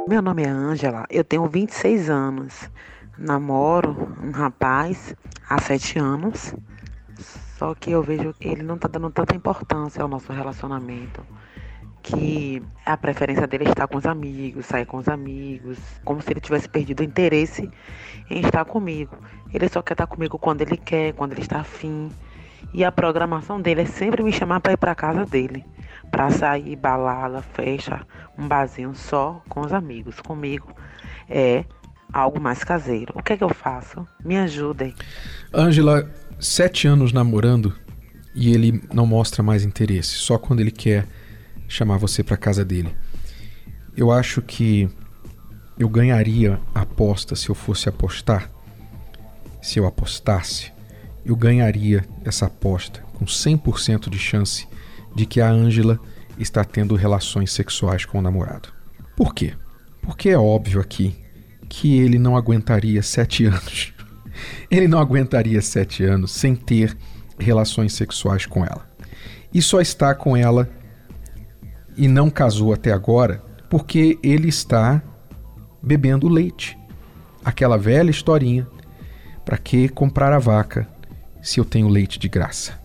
Meu 0.07 0.23
nome 0.23 0.41
é 0.41 0.49
Ângela, 0.49 1.05
eu 1.07 1.23
tenho 1.23 1.45
26 1.45 2.09
anos. 2.09 2.67
Namoro 3.15 4.11
um 4.23 4.31
rapaz 4.31 5.15
há 5.47 5.61
7 5.61 5.99
anos. 5.99 6.55
Só 7.59 7.75
que 7.75 7.91
eu 7.91 8.01
vejo 8.01 8.33
que 8.33 8.47
ele 8.47 8.63
não 8.63 8.73
está 8.73 8.87
dando 8.87 9.11
tanta 9.11 9.35
importância 9.35 10.01
ao 10.01 10.07
nosso 10.07 10.33
relacionamento. 10.33 11.23
Que 12.01 12.63
a 12.83 12.97
preferência 12.97 13.45
dele 13.45 13.65
é 13.65 13.69
estar 13.69 13.87
com 13.87 13.99
os 13.99 14.07
amigos, 14.07 14.65
sair 14.65 14.87
com 14.87 14.97
os 14.97 15.07
amigos, 15.07 15.77
como 16.03 16.23
se 16.23 16.33
ele 16.33 16.41
tivesse 16.41 16.67
perdido 16.67 17.01
o 17.01 17.03
interesse 17.03 17.69
em 18.31 18.41
estar 18.41 18.65
comigo. 18.65 19.15
Ele 19.53 19.69
só 19.69 19.83
quer 19.83 19.93
estar 19.93 20.07
comigo 20.07 20.39
quando 20.39 20.61
ele 20.61 20.75
quer, 20.75 21.13
quando 21.13 21.33
ele 21.33 21.41
está 21.41 21.59
afim. 21.59 22.09
E 22.73 22.83
a 22.83 22.91
programação 22.91 23.61
dele 23.61 23.81
é 23.81 23.85
sempre 23.85 24.23
me 24.23 24.31
chamar 24.31 24.59
para 24.59 24.73
ir 24.73 24.77
para 24.77 24.95
casa 24.95 25.23
dele 25.23 25.63
para 26.13 26.29
sair, 26.29 26.75
balada, 26.75 27.41
festa, 27.41 28.05
um 28.37 28.47
barzinho 28.47 28.93
só 28.93 29.41
com 29.49 29.61
os 29.61 29.73
amigos. 29.73 30.21
Comigo 30.21 30.71
é 31.27 31.65
algo 32.13 32.39
mais 32.39 32.63
caseiro. 32.63 33.11
O 33.15 33.23
que 33.23 33.33
é 33.33 33.37
que 33.37 33.43
eu 33.43 33.49
faço? 33.49 34.07
Me 34.23 34.37
ajudem. 34.37 34.93
Ângela, 35.51 36.07
sete 36.39 36.87
anos 36.87 37.11
namorando 37.11 37.73
e 38.35 38.53
ele 38.53 38.79
não 38.93 39.07
mostra 39.07 39.41
mais 39.41 39.63
interesse, 39.63 40.11
só 40.11 40.37
quando 40.37 40.59
ele 40.59 40.69
quer 40.69 41.07
chamar 41.67 41.97
você 41.97 42.23
para 42.23 42.37
casa 42.37 42.63
dele. 42.63 42.95
Eu 43.97 44.11
acho 44.11 44.39
que 44.39 44.87
eu 45.79 45.89
ganharia 45.89 46.61
a 46.75 46.81
aposta 46.81 47.35
se 47.35 47.49
eu 47.49 47.55
fosse 47.55 47.89
apostar. 47.89 48.51
Se 49.63 49.79
eu 49.79 49.87
apostasse, 49.87 50.71
eu 51.25 51.35
ganharia 51.35 52.05
essa 52.23 52.45
aposta 52.45 53.03
com 53.13 53.25
100% 53.25 54.11
de 54.11 54.19
chance 54.19 54.67
de 55.15 55.25
que 55.25 55.41
a 55.41 55.49
Ângela 55.49 55.99
está 56.37 56.63
tendo 56.63 56.95
relações 56.95 57.51
sexuais 57.51 58.05
com 58.05 58.19
o 58.19 58.21
namorado. 58.21 58.69
Por 59.15 59.33
quê? 59.33 59.53
Porque 60.01 60.29
é 60.29 60.37
óbvio 60.37 60.79
aqui 60.79 61.15
que 61.69 61.97
ele 61.97 62.19
não 62.19 62.35
aguentaria 62.35 63.01
sete 63.01 63.45
anos. 63.45 63.93
Ele 64.69 64.87
não 64.87 64.97
aguentaria 64.97 65.61
sete 65.61 66.03
anos 66.03 66.31
sem 66.31 66.55
ter 66.55 66.97
relações 67.37 67.93
sexuais 67.93 68.47
com 68.47 68.65
ela. 68.65 68.89
E 69.53 69.61
só 69.61 69.79
está 69.79 70.15
com 70.15 70.35
ela 70.35 70.67
e 71.95 72.07
não 72.07 72.31
casou 72.31 72.73
até 72.73 72.91
agora 72.91 73.43
porque 73.69 74.17
ele 74.23 74.49
está 74.49 75.01
bebendo 75.81 76.27
leite. 76.27 76.77
Aquela 77.45 77.77
velha 77.77 78.09
historinha: 78.09 78.67
para 79.45 79.57
que 79.57 79.87
comprar 79.89 80.33
a 80.33 80.39
vaca 80.39 80.87
se 81.41 81.59
eu 81.59 81.65
tenho 81.65 81.87
leite 81.87 82.17
de 82.17 82.27
graça? 82.27 82.82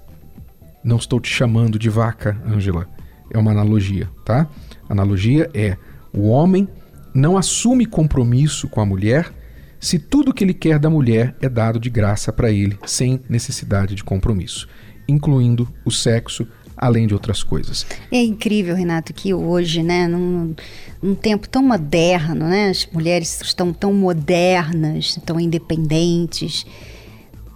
Não 0.88 0.96
estou 0.96 1.20
te 1.20 1.28
chamando 1.28 1.78
de 1.78 1.90
vaca, 1.90 2.40
Angela. 2.46 2.88
É 3.30 3.36
uma 3.36 3.50
analogia, 3.50 4.08
tá? 4.24 4.48
Analogia 4.88 5.50
é 5.52 5.76
o 6.14 6.28
homem 6.28 6.66
não 7.14 7.36
assume 7.36 7.84
compromisso 7.84 8.66
com 8.70 8.80
a 8.80 8.86
mulher 8.86 9.30
se 9.78 9.98
tudo 9.98 10.32
que 10.32 10.42
ele 10.42 10.54
quer 10.54 10.78
da 10.78 10.88
mulher 10.88 11.36
é 11.42 11.48
dado 11.48 11.78
de 11.78 11.90
graça 11.90 12.32
para 12.32 12.50
ele, 12.50 12.78
sem 12.86 13.20
necessidade 13.28 13.94
de 13.94 14.02
compromisso, 14.02 14.66
incluindo 15.06 15.68
o 15.84 15.90
sexo, 15.90 16.48
além 16.74 17.06
de 17.06 17.12
outras 17.12 17.42
coisas. 17.42 17.84
É 18.10 18.22
incrível, 18.22 18.74
Renato, 18.74 19.12
que 19.12 19.34
hoje, 19.34 19.82
né, 19.82 20.08
num, 20.08 20.54
num 21.02 21.14
tempo 21.14 21.46
tão 21.50 21.62
moderno, 21.62 22.48
né, 22.48 22.70
as 22.70 22.88
mulheres 22.90 23.42
estão 23.42 23.74
tão 23.74 23.92
modernas, 23.92 25.20
tão 25.26 25.38
independentes 25.38 26.64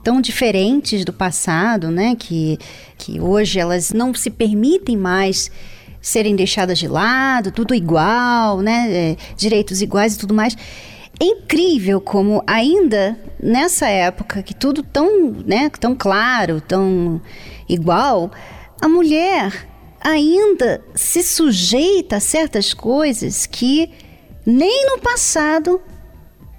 tão 0.03 0.21
diferentes 0.21 1.05
do 1.05 1.13
passado, 1.13 1.91
né? 1.91 2.17
Que, 2.17 2.59
que 2.99 3.21
hoje 3.21 3.59
elas 3.59 3.93
não 3.93 4.13
se 4.15 4.31
permitem 4.31 4.97
mais 4.97 5.51
serem 6.01 6.35
deixadas 6.35 6.79
de 6.79 6.89
lado, 6.89 7.53
tudo 7.53 7.75
igual, 7.75 8.61
né? 8.61 8.89
É, 8.91 9.17
direitos 9.37 9.81
iguais 9.81 10.15
e 10.15 10.19
tudo 10.19 10.35
mais. 10.35 10.57
É 11.21 11.25
incrível 11.25 12.01
como 12.01 12.43
ainda 12.47 13.17
nessa 13.41 13.89
época 13.89 14.43
que 14.43 14.55
tudo 14.55 14.83
tão, 14.83 15.31
né, 15.47 15.71
tão 15.79 15.95
claro, 15.95 16.61
tão 16.61 17.21
igual, 17.69 18.33
a 18.81 18.89
mulher 18.89 19.69
ainda 20.01 20.83
se 20.95 21.23
sujeita 21.23 22.17
a 22.17 22.21
certas 22.21 22.75
coisas 22.75 23.47
que 23.47 23.91
nem 24.45 24.87
no 24.87 24.99
passado 24.99 25.81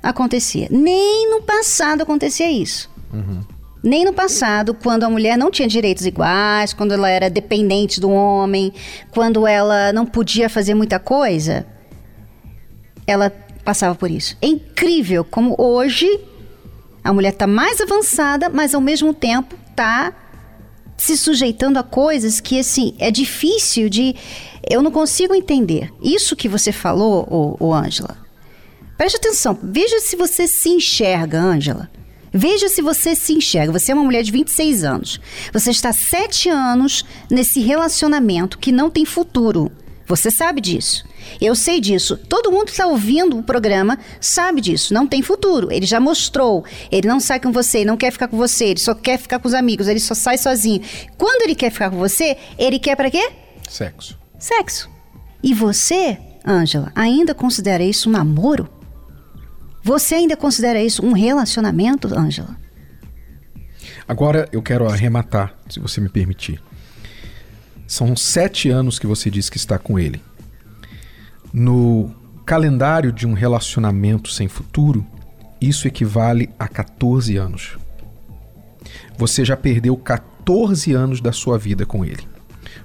acontecia. 0.01 0.67
Nem 0.71 1.29
no 1.29 1.41
passado 1.41 2.01
acontecia 2.01 2.49
isso. 2.49 2.92
Nem 3.83 4.05
no 4.05 4.13
passado, 4.13 4.73
quando 4.73 5.03
a 5.03 5.09
mulher 5.09 5.37
não 5.37 5.51
tinha 5.51 5.67
direitos 5.67 6.05
iguais, 6.05 6.71
quando 6.71 6.93
ela 6.93 7.09
era 7.09 7.29
dependente 7.29 7.99
do 7.99 8.09
homem, 8.09 8.71
quando 9.11 9.45
ela 9.45 9.91
não 9.91 10.05
podia 10.05 10.47
fazer 10.47 10.73
muita 10.73 10.99
coisa, 10.99 11.65
ela 13.05 13.29
passava 13.65 13.93
por 13.93 14.09
isso. 14.09 14.37
É 14.41 14.47
incrível 14.47 15.25
como 15.25 15.53
hoje 15.57 16.07
a 17.03 17.11
mulher 17.11 17.33
está 17.33 17.45
mais 17.45 17.81
avançada, 17.81 18.47
mas 18.47 18.73
ao 18.73 18.79
mesmo 18.79 19.13
tempo 19.13 19.57
está 19.69 20.13
se 20.95 21.17
sujeitando 21.17 21.77
a 21.77 21.83
coisas 21.83 22.39
que 22.39 22.57
assim 22.57 22.95
é 22.99 23.11
difícil 23.11 23.89
de 23.89 24.15
eu 24.69 24.81
não 24.81 24.91
consigo 24.91 25.35
entender. 25.35 25.91
Isso 26.01 26.37
que 26.37 26.47
você 26.47 26.71
falou, 26.71 27.57
o 27.59 27.73
Ângela. 27.73 28.15
Preste 28.97 29.17
atenção, 29.17 29.59
veja 29.61 29.99
se 29.99 30.15
você 30.15 30.47
se 30.47 30.69
enxerga, 30.69 31.37
Ângela 31.37 31.89
Veja 32.33 32.67
se 32.67 32.81
você 32.81 33.15
se 33.15 33.33
enxerga. 33.33 33.71
Você 33.71 33.91
é 33.91 33.95
uma 33.95 34.03
mulher 34.03 34.23
de 34.23 34.31
26 34.31 34.83
anos. 34.83 35.21
Você 35.53 35.69
está 35.69 35.93
sete 35.93 36.49
anos 36.49 37.05
nesse 37.29 37.59
relacionamento 37.59 38.57
que 38.57 38.71
não 38.71 38.89
tem 38.89 39.05
futuro. 39.05 39.71
Você 40.07 40.29
sabe 40.31 40.59
disso. 40.59 41.05
Eu 41.39 41.55
sei 41.55 41.79
disso. 41.79 42.17
Todo 42.17 42.51
mundo 42.51 42.65
que 42.65 42.71
está 42.71 42.87
ouvindo 42.87 43.37
o 43.37 43.43
programa 43.43 43.97
sabe 44.19 44.61
disso. 44.61 44.93
Não 44.93 45.07
tem 45.07 45.21
futuro. 45.21 45.71
Ele 45.71 45.85
já 45.85 45.99
mostrou. 45.99 46.65
Ele 46.91 47.07
não 47.07 47.19
sai 47.19 47.39
com 47.39 47.51
você, 47.51 47.79
ele 47.79 47.85
não 47.85 47.97
quer 47.97 48.11
ficar 48.11 48.27
com 48.27 48.37
você, 48.37 48.65
ele 48.65 48.79
só 48.79 48.93
quer 48.93 49.17
ficar 49.17 49.39
com 49.39 49.47
os 49.47 49.53
amigos, 49.53 49.87
ele 49.87 49.99
só 49.99 50.13
sai 50.13 50.37
sozinho. 50.37 50.81
Quando 51.17 51.43
ele 51.43 51.55
quer 51.55 51.71
ficar 51.71 51.89
com 51.89 51.97
você, 51.97 52.37
ele 52.57 52.79
quer 52.79 52.95
para 52.95 53.09
quê? 53.09 53.31
Sexo. 53.69 54.17
Sexo. 54.37 54.89
E 55.41 55.53
você, 55.53 56.17
Ângela, 56.45 56.91
ainda 56.95 57.33
considera 57.33 57.83
isso 57.83 58.09
um 58.09 58.11
namoro? 58.11 58.69
Você 59.83 60.15
ainda 60.15 60.37
considera 60.37 60.81
isso 60.81 61.05
um 61.05 61.11
relacionamento, 61.11 62.07
Ângela? 62.17 62.55
Agora 64.07 64.47
eu 64.51 64.61
quero 64.61 64.87
arrematar, 64.87 65.53
se 65.69 65.79
você 65.79 65.99
me 65.99 66.07
permitir. 66.07 66.61
São 67.85 68.15
sete 68.15 68.69
anos 68.69 68.97
que 68.97 69.05
você 69.05 69.29
diz 69.29 69.49
que 69.49 69.57
está 69.57 69.77
com 69.77 69.99
ele. 69.99 70.21
No 71.51 72.15
calendário 72.45 73.11
de 73.11 73.27
um 73.27 73.33
relacionamento 73.33 74.31
sem 74.31 74.47
futuro, 74.47 75.05
isso 75.59 75.87
equivale 75.87 76.49
a 76.57 76.67
14 76.67 77.35
anos. 77.35 77.77
Você 79.17 79.43
já 79.43 79.57
perdeu 79.57 79.95
14 79.97 80.93
anos 80.93 81.19
da 81.19 81.33
sua 81.33 81.57
vida 81.57 81.85
com 81.85 82.05
ele. 82.05 82.27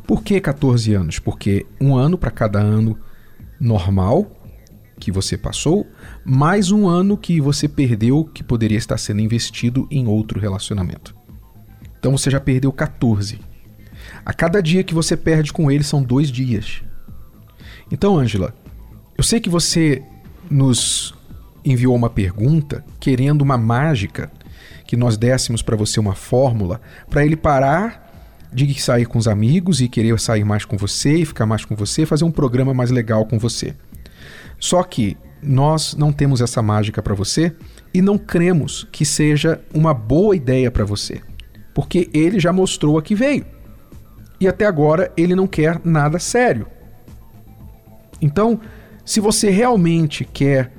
Por 0.07 0.23
que 0.23 0.41
14 0.41 0.95
anos? 0.95 1.19
Porque 1.19 1.65
um 1.81 1.97
ano 1.97 2.19
para 2.19 2.31
cada 2.31 2.59
ano 2.59 2.99
normal 3.61 4.31
que 4.99 5.13
você 5.13 5.37
passou, 5.37 5.87
mais 6.25 6.71
um 6.71 6.89
ano 6.89 7.17
que 7.17 7.41
você 7.41 7.69
perdeu 7.69 8.25
que 8.25 8.43
poderia 8.43 8.79
estar 8.79 8.99
sendo 8.99 9.21
investido 9.21 9.87
em 9.91 10.07
outro 10.07 10.41
relacionamento. 10.41 11.15
Então 11.99 12.17
você 12.17 12.31
já 12.31 12.41
perdeu 12.41 12.73
14. 12.73 13.41
A 14.25 14.33
cada 14.33 14.63
dia 14.63 14.85
que 14.85 14.95
você 14.95 15.17
perde 15.17 15.53
com 15.53 15.71
ele 15.71 15.85
são 15.85 16.03
dois 16.03 16.31
dias. 16.31 16.83
Então, 17.91 18.19
Ângela, 18.19 18.55
eu 19.17 19.25
sei 19.25 19.41
que 19.41 19.49
você 19.49 20.03
nos 20.51 21.15
enviou 21.65 21.95
uma 21.95 22.11
pergunta 22.11 22.85
querendo 23.01 23.43
uma 23.43 23.59
mágica 23.59 24.31
que 24.87 24.97
nós 24.97 25.17
dessemos 25.17 25.61
para 25.63 25.77
você 25.77 26.01
uma 26.01 26.15
fórmula 26.15 26.81
para 27.11 27.25
ele 27.25 27.37
parar 27.37 28.07
de 28.53 28.81
sair 28.81 29.05
com 29.05 29.19
os 29.19 29.29
amigos 29.29 29.81
e 29.81 29.89
querer 29.89 30.19
sair 30.19 30.45
mais 30.45 30.65
com 30.65 30.77
você 30.77 31.17
e 31.17 31.27
ficar 31.27 31.45
mais 31.45 31.65
com 31.65 31.77
você, 31.77 32.07
fazer 32.07 32.25
um 32.25 32.31
programa 32.31 32.73
mais 32.73 32.91
legal 32.91 33.27
com 33.27 33.39
você. 33.39 33.75
Só 34.59 34.83
que 34.83 35.17
nós 35.43 35.95
não 35.95 36.13
temos 36.13 36.41
essa 36.41 36.61
mágica 36.61 37.03
para 37.03 37.15
você 37.15 37.55
e 37.95 38.03
não 38.03 38.19
cremos 38.19 38.87
que 38.91 39.05
seja 39.05 39.61
uma 39.73 39.95
boa 39.95 40.35
ideia 40.35 40.71
para 40.71 40.85
você, 40.85 41.21
porque 41.75 42.11
ele 42.13 42.41
já 42.41 42.53
mostrou 42.53 42.99
a 42.99 43.03
que 43.03 43.15
veio. 43.15 43.47
E 44.41 44.47
até 44.47 44.67
agora 44.67 45.13
ele 45.17 45.35
não 45.35 45.47
quer 45.47 45.81
nada 45.85 46.19
sério. 46.19 46.67
Então, 48.21 48.61
se 49.05 49.21
você 49.21 49.51
realmente 49.51 50.25
quer 50.25 50.73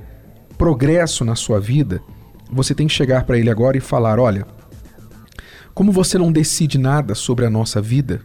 progresso 0.56 1.24
na 1.24 1.34
sua 1.34 1.58
vida, 1.58 2.02
você 2.50 2.74
tem 2.74 2.86
que 2.86 2.92
chegar 2.92 3.24
para 3.24 3.38
ele 3.38 3.50
agora 3.50 3.76
e 3.76 3.80
falar: 3.80 4.18
olha, 4.18 4.46
como 5.74 5.92
você 5.92 6.18
não 6.18 6.30
decide 6.30 6.78
nada 6.78 7.14
sobre 7.14 7.46
a 7.46 7.50
nossa 7.50 7.80
vida, 7.80 8.20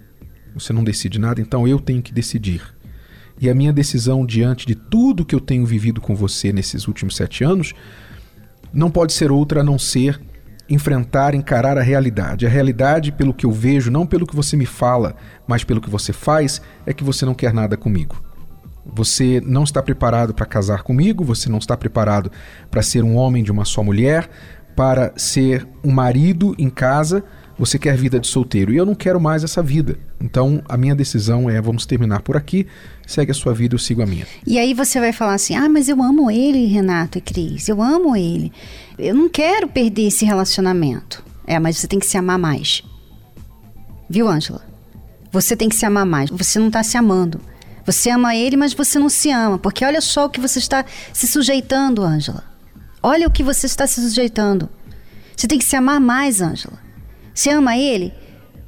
você 0.53 0.73
não 0.73 0.83
decide 0.83 1.19
nada, 1.19 1.39
então 1.39 1.67
eu 1.67 1.79
tenho 1.79 2.01
que 2.01 2.13
decidir. 2.13 2.74
E 3.39 3.49
a 3.49 3.55
minha 3.55 3.73
decisão 3.73 4.25
diante 4.25 4.65
de 4.65 4.75
tudo 4.75 5.25
que 5.25 5.35
eu 5.35 5.39
tenho 5.39 5.65
vivido 5.65 5.99
com 5.99 6.15
você 6.15 6.53
nesses 6.53 6.87
últimos 6.87 7.15
sete 7.15 7.43
anos 7.43 7.73
não 8.73 8.89
pode 8.89 9.13
ser 9.13 9.31
outra 9.31 9.61
a 9.61 9.63
não 9.63 9.79
ser 9.79 10.19
enfrentar, 10.69 11.35
encarar 11.35 11.77
a 11.77 11.81
realidade. 11.81 12.45
A 12.45 12.49
realidade, 12.49 13.11
pelo 13.11 13.33
que 13.33 13.45
eu 13.45 13.51
vejo, 13.51 13.91
não 13.91 14.05
pelo 14.05 14.25
que 14.25 14.35
você 14.35 14.57
me 14.57 14.65
fala, 14.65 15.15
mas 15.47 15.63
pelo 15.63 15.79
que 15.79 15.89
você 15.89 16.11
faz, 16.11 16.61
é 16.85 16.93
que 16.93 17.03
você 17.03 17.25
não 17.25 17.35
quer 17.35 17.53
nada 17.53 17.77
comigo. 17.77 18.21
Você 18.85 19.41
não 19.45 19.63
está 19.63 19.81
preparado 19.81 20.33
para 20.33 20.45
casar 20.45 20.83
comigo, 20.83 21.23
você 21.23 21.49
não 21.49 21.57
está 21.57 21.75
preparado 21.75 22.31
para 22.69 22.81
ser 22.81 23.03
um 23.03 23.15
homem 23.15 23.43
de 23.43 23.51
uma 23.51 23.65
só 23.65 23.83
mulher, 23.83 24.29
para 24.75 25.13
ser 25.15 25.67
um 25.83 25.91
marido 25.91 26.55
em 26.57 26.69
casa, 26.69 27.23
você 27.57 27.79
quer 27.79 27.95
vida 27.95 28.19
de 28.19 28.27
solteiro. 28.27 28.73
E 28.73 28.77
eu 28.77 28.85
não 28.85 28.95
quero 28.95 29.19
mais 29.19 29.43
essa 29.43 29.61
vida. 29.63 29.97
Então 30.19 30.61
a 30.67 30.77
minha 30.77 30.95
decisão 30.95 31.49
é: 31.49 31.61
vamos 31.61 31.85
terminar 31.85 32.21
por 32.21 32.35
aqui, 32.35 32.67
segue 33.05 33.31
a 33.31 33.33
sua 33.33 33.53
vida, 33.53 33.75
eu 33.75 33.79
sigo 33.79 34.01
a 34.01 34.05
minha. 34.05 34.27
E 34.45 34.57
aí 34.57 34.73
você 34.73 34.99
vai 34.99 35.13
falar 35.13 35.35
assim: 35.35 35.55
ah, 35.55 35.69
mas 35.69 35.89
eu 35.89 36.01
amo 36.01 36.29
ele, 36.29 36.65
Renato 36.65 37.17
e 37.17 37.21
Cris, 37.21 37.67
eu 37.67 37.81
amo 37.81 38.15
ele. 38.15 38.51
Eu 38.97 39.15
não 39.15 39.29
quero 39.29 39.67
perder 39.67 40.07
esse 40.07 40.25
relacionamento. 40.25 41.23
É, 41.47 41.59
mas 41.59 41.77
você 41.77 41.87
tem 41.87 41.99
que 41.99 42.07
se 42.07 42.17
amar 42.17 42.39
mais. 42.39 42.83
Viu, 44.09 44.27
Ângela? 44.27 44.63
Você 45.31 45.55
tem 45.55 45.69
que 45.69 45.75
se 45.75 45.85
amar 45.85 46.05
mais. 46.05 46.29
Você 46.29 46.59
não 46.59 46.67
está 46.67 46.81
se 46.81 46.97
amando. 46.97 47.39
Você 47.85 48.09
ama 48.09 48.35
ele, 48.35 48.57
mas 48.57 48.73
você 48.73 48.97
não 48.97 49.09
se 49.09 49.29
ama. 49.29 49.59
Porque 49.59 49.85
olha 49.85 50.01
só 50.01 50.25
o 50.25 50.29
que 50.29 50.39
você 50.39 50.57
está 50.57 50.83
se 51.13 51.27
sujeitando, 51.27 52.03
Ângela. 52.03 52.43
Olha 53.03 53.27
o 53.27 53.31
que 53.31 53.43
você 53.43 53.67
está 53.67 53.85
se 53.85 54.01
sujeitando. 54.01 54.67
Você 55.35 55.47
tem 55.47 55.59
que 55.59 55.65
se 55.65 55.75
amar 55.75 55.99
mais, 55.99 56.41
Ângela. 56.41 56.84
Você 57.35 57.49
ama 57.49 57.77
ele? 57.77 58.13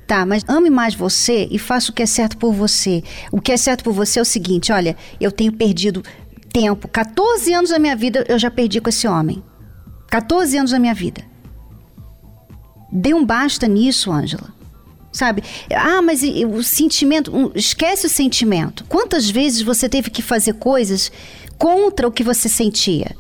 Tá, 0.06 0.26
mas 0.26 0.44
ame 0.48 0.70
mais 0.70 0.94
você 0.94 1.48
e 1.50 1.58
faça 1.58 1.92
o 1.92 1.94
que 1.94 2.04
é 2.04 2.06
certo 2.06 2.38
por 2.38 2.54
você. 2.54 3.04
O 3.32 3.42
que 3.42 3.52
é 3.52 3.58
certo 3.58 3.84
por 3.84 3.94
você 3.94 4.20
é 4.20 4.22
o 4.22 4.26
seguinte: 4.26 4.72
olha, 4.72 4.96
eu 5.20 5.32
tenho 5.32 5.54
perdido 5.54 6.04
tempo. 6.52 6.88
14 6.88 7.54
anos 7.54 7.70
da 7.70 7.80
minha 7.80 7.96
vida 7.96 8.26
eu 8.28 8.38
já 8.38 8.52
perdi 8.52 8.80
com 8.80 8.90
esse 8.90 9.08
homem. 9.08 9.42
14 10.10 10.58
anos 10.58 10.72
da 10.72 10.80
minha 10.80 10.94
vida. 10.94 11.24
Dê 12.92 13.14
um 13.14 13.26
basta 13.26 13.68
nisso, 13.68 14.12
Ângela 14.12 14.56
sabe? 15.18 15.44
Ah, 15.74 16.02
mas 16.02 16.22
o 16.22 16.64
sentimento, 16.64 17.52
esquece 17.56 18.06
o 18.06 18.10
sentimento. 18.10 18.86
Quantas 18.88 19.28
vezes 19.28 19.64
você 19.64 19.90
teve 19.90 20.12
que 20.12 20.22
fazer 20.22 20.54
coisas 20.54 21.12
contra 21.58 22.08
o 22.08 22.12
que 22.12 22.24
você 22.24 22.48
sentia? 22.48 23.16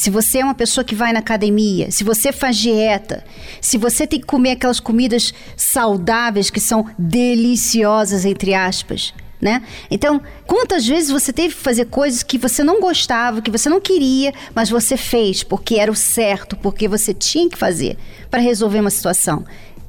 Se 0.00 0.08
você 0.08 0.38
é 0.38 0.44
uma 0.44 0.54
pessoa 0.54 0.82
que 0.82 0.94
vai 0.94 1.12
na 1.12 1.18
academia, 1.18 1.90
se 1.90 2.02
você 2.02 2.32
faz 2.32 2.56
dieta, 2.56 3.22
se 3.60 3.76
você 3.76 4.06
tem 4.06 4.18
que 4.18 4.24
comer 4.24 4.52
aquelas 4.52 4.80
comidas 4.80 5.34
saudáveis 5.58 6.48
que 6.48 6.58
são 6.58 6.86
deliciosas 6.98 8.24
entre 8.24 8.54
aspas, 8.54 9.12
né? 9.38 9.62
Então, 9.90 10.22
quantas 10.46 10.86
vezes 10.86 11.10
você 11.10 11.34
teve 11.34 11.54
que 11.54 11.60
fazer 11.60 11.84
coisas 11.84 12.22
que 12.22 12.38
você 12.38 12.64
não 12.64 12.80
gostava, 12.80 13.42
que 13.42 13.50
você 13.50 13.68
não 13.68 13.78
queria, 13.78 14.32
mas 14.54 14.70
você 14.70 14.96
fez 14.96 15.42
porque 15.42 15.74
era 15.74 15.92
o 15.92 15.94
certo, 15.94 16.56
porque 16.56 16.88
você 16.88 17.12
tinha 17.12 17.50
que 17.50 17.58
fazer 17.58 17.98
para 18.30 18.40
resolver 18.40 18.80
uma 18.80 18.88
situação? 18.88 19.44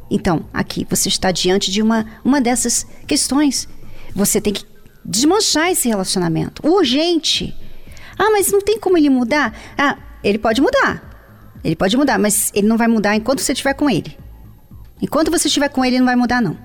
Então, 0.10 0.44
aqui 0.54 0.86
você 0.90 1.08
está 1.08 1.32
diante 1.32 1.72
de 1.72 1.82
uma, 1.82 2.06
uma 2.22 2.42
dessas 2.42 2.86
questões. 3.08 3.66
Você 4.14 4.42
tem 4.42 4.52
que 4.52 4.66
desmanchar 5.06 5.72
esse 5.72 5.88
relacionamento. 5.88 6.68
Urgente. 6.68 7.56
Ah, 8.22 8.30
mas 8.30 8.52
não 8.52 8.62
tem 8.62 8.80
como 8.80 9.00
ele 9.00 9.10
mudar? 9.10 9.52
Ah, 9.76 9.98
ele 10.24 10.38
pode 10.38 10.62
mudar. 10.62 11.10
Ele 11.64 11.76
pode 11.76 11.96
mudar, 11.96 12.18
mas 12.18 12.52
ele 12.56 12.68
não 12.68 12.78
vai 12.78 12.88
mudar 12.88 13.16
enquanto 13.16 13.42
você 13.42 13.52
estiver 13.52 13.74
com 13.74 13.90
ele. 13.90 14.18
Enquanto 15.02 15.32
você 15.32 15.48
estiver 15.48 15.70
com 15.70 15.84
ele, 15.84 16.00
não 16.00 16.06
vai 16.06 16.16
mudar, 16.16 16.42
não. 16.42 16.58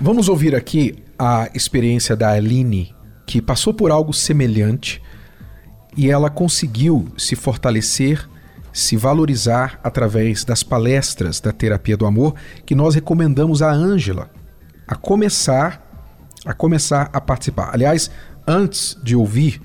Vamos 0.00 0.28
ouvir 0.28 0.54
aqui 0.54 1.02
a 1.18 1.48
experiência 1.54 2.14
da 2.14 2.30
Aline, 2.30 2.94
que 3.26 3.42
passou 3.42 3.74
por 3.74 3.90
algo 3.90 4.12
semelhante 4.12 5.02
e 5.96 6.10
ela 6.10 6.30
conseguiu 6.30 7.08
se 7.16 7.34
fortalecer 7.34 8.28
se 8.72 8.96
valorizar 8.96 9.80
através 9.82 10.44
das 10.44 10.62
palestras 10.62 11.40
da 11.40 11.50
terapia 11.50 11.96
do 11.96 12.06
amor 12.06 12.34
que 12.64 12.74
nós 12.74 12.94
recomendamos 12.94 13.60
a 13.60 13.72
Ângela 13.72 14.30
a 14.86 14.94
começar 14.94 15.84
a 16.46 16.54
começar 16.54 17.10
a 17.12 17.20
participar. 17.20 17.70
Aliás, 17.74 18.10
antes 18.46 18.96
de 19.02 19.16
ouvir 19.16 19.60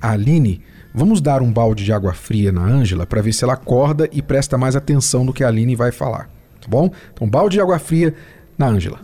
a 0.00 0.10
Aline, 0.10 0.62
vamos 0.94 1.20
dar 1.20 1.42
um 1.42 1.52
balde 1.52 1.84
de 1.84 1.92
água 1.92 2.12
fria 2.12 2.52
na 2.52 2.62
Ângela 2.62 3.06
para 3.06 3.22
ver 3.22 3.32
se 3.32 3.44
ela 3.44 3.54
acorda 3.54 4.08
e 4.12 4.22
presta 4.22 4.58
mais 4.58 4.76
atenção 4.76 5.24
no 5.24 5.32
que 5.32 5.44
a 5.44 5.48
Aline 5.48 5.76
vai 5.76 5.92
falar, 5.92 6.30
tá 6.60 6.68
bom? 6.68 6.90
Então, 7.12 7.28
balde 7.28 7.54
de 7.54 7.60
água 7.60 7.78
fria 7.78 8.14
na 8.56 8.66
Ângela. 8.66 8.98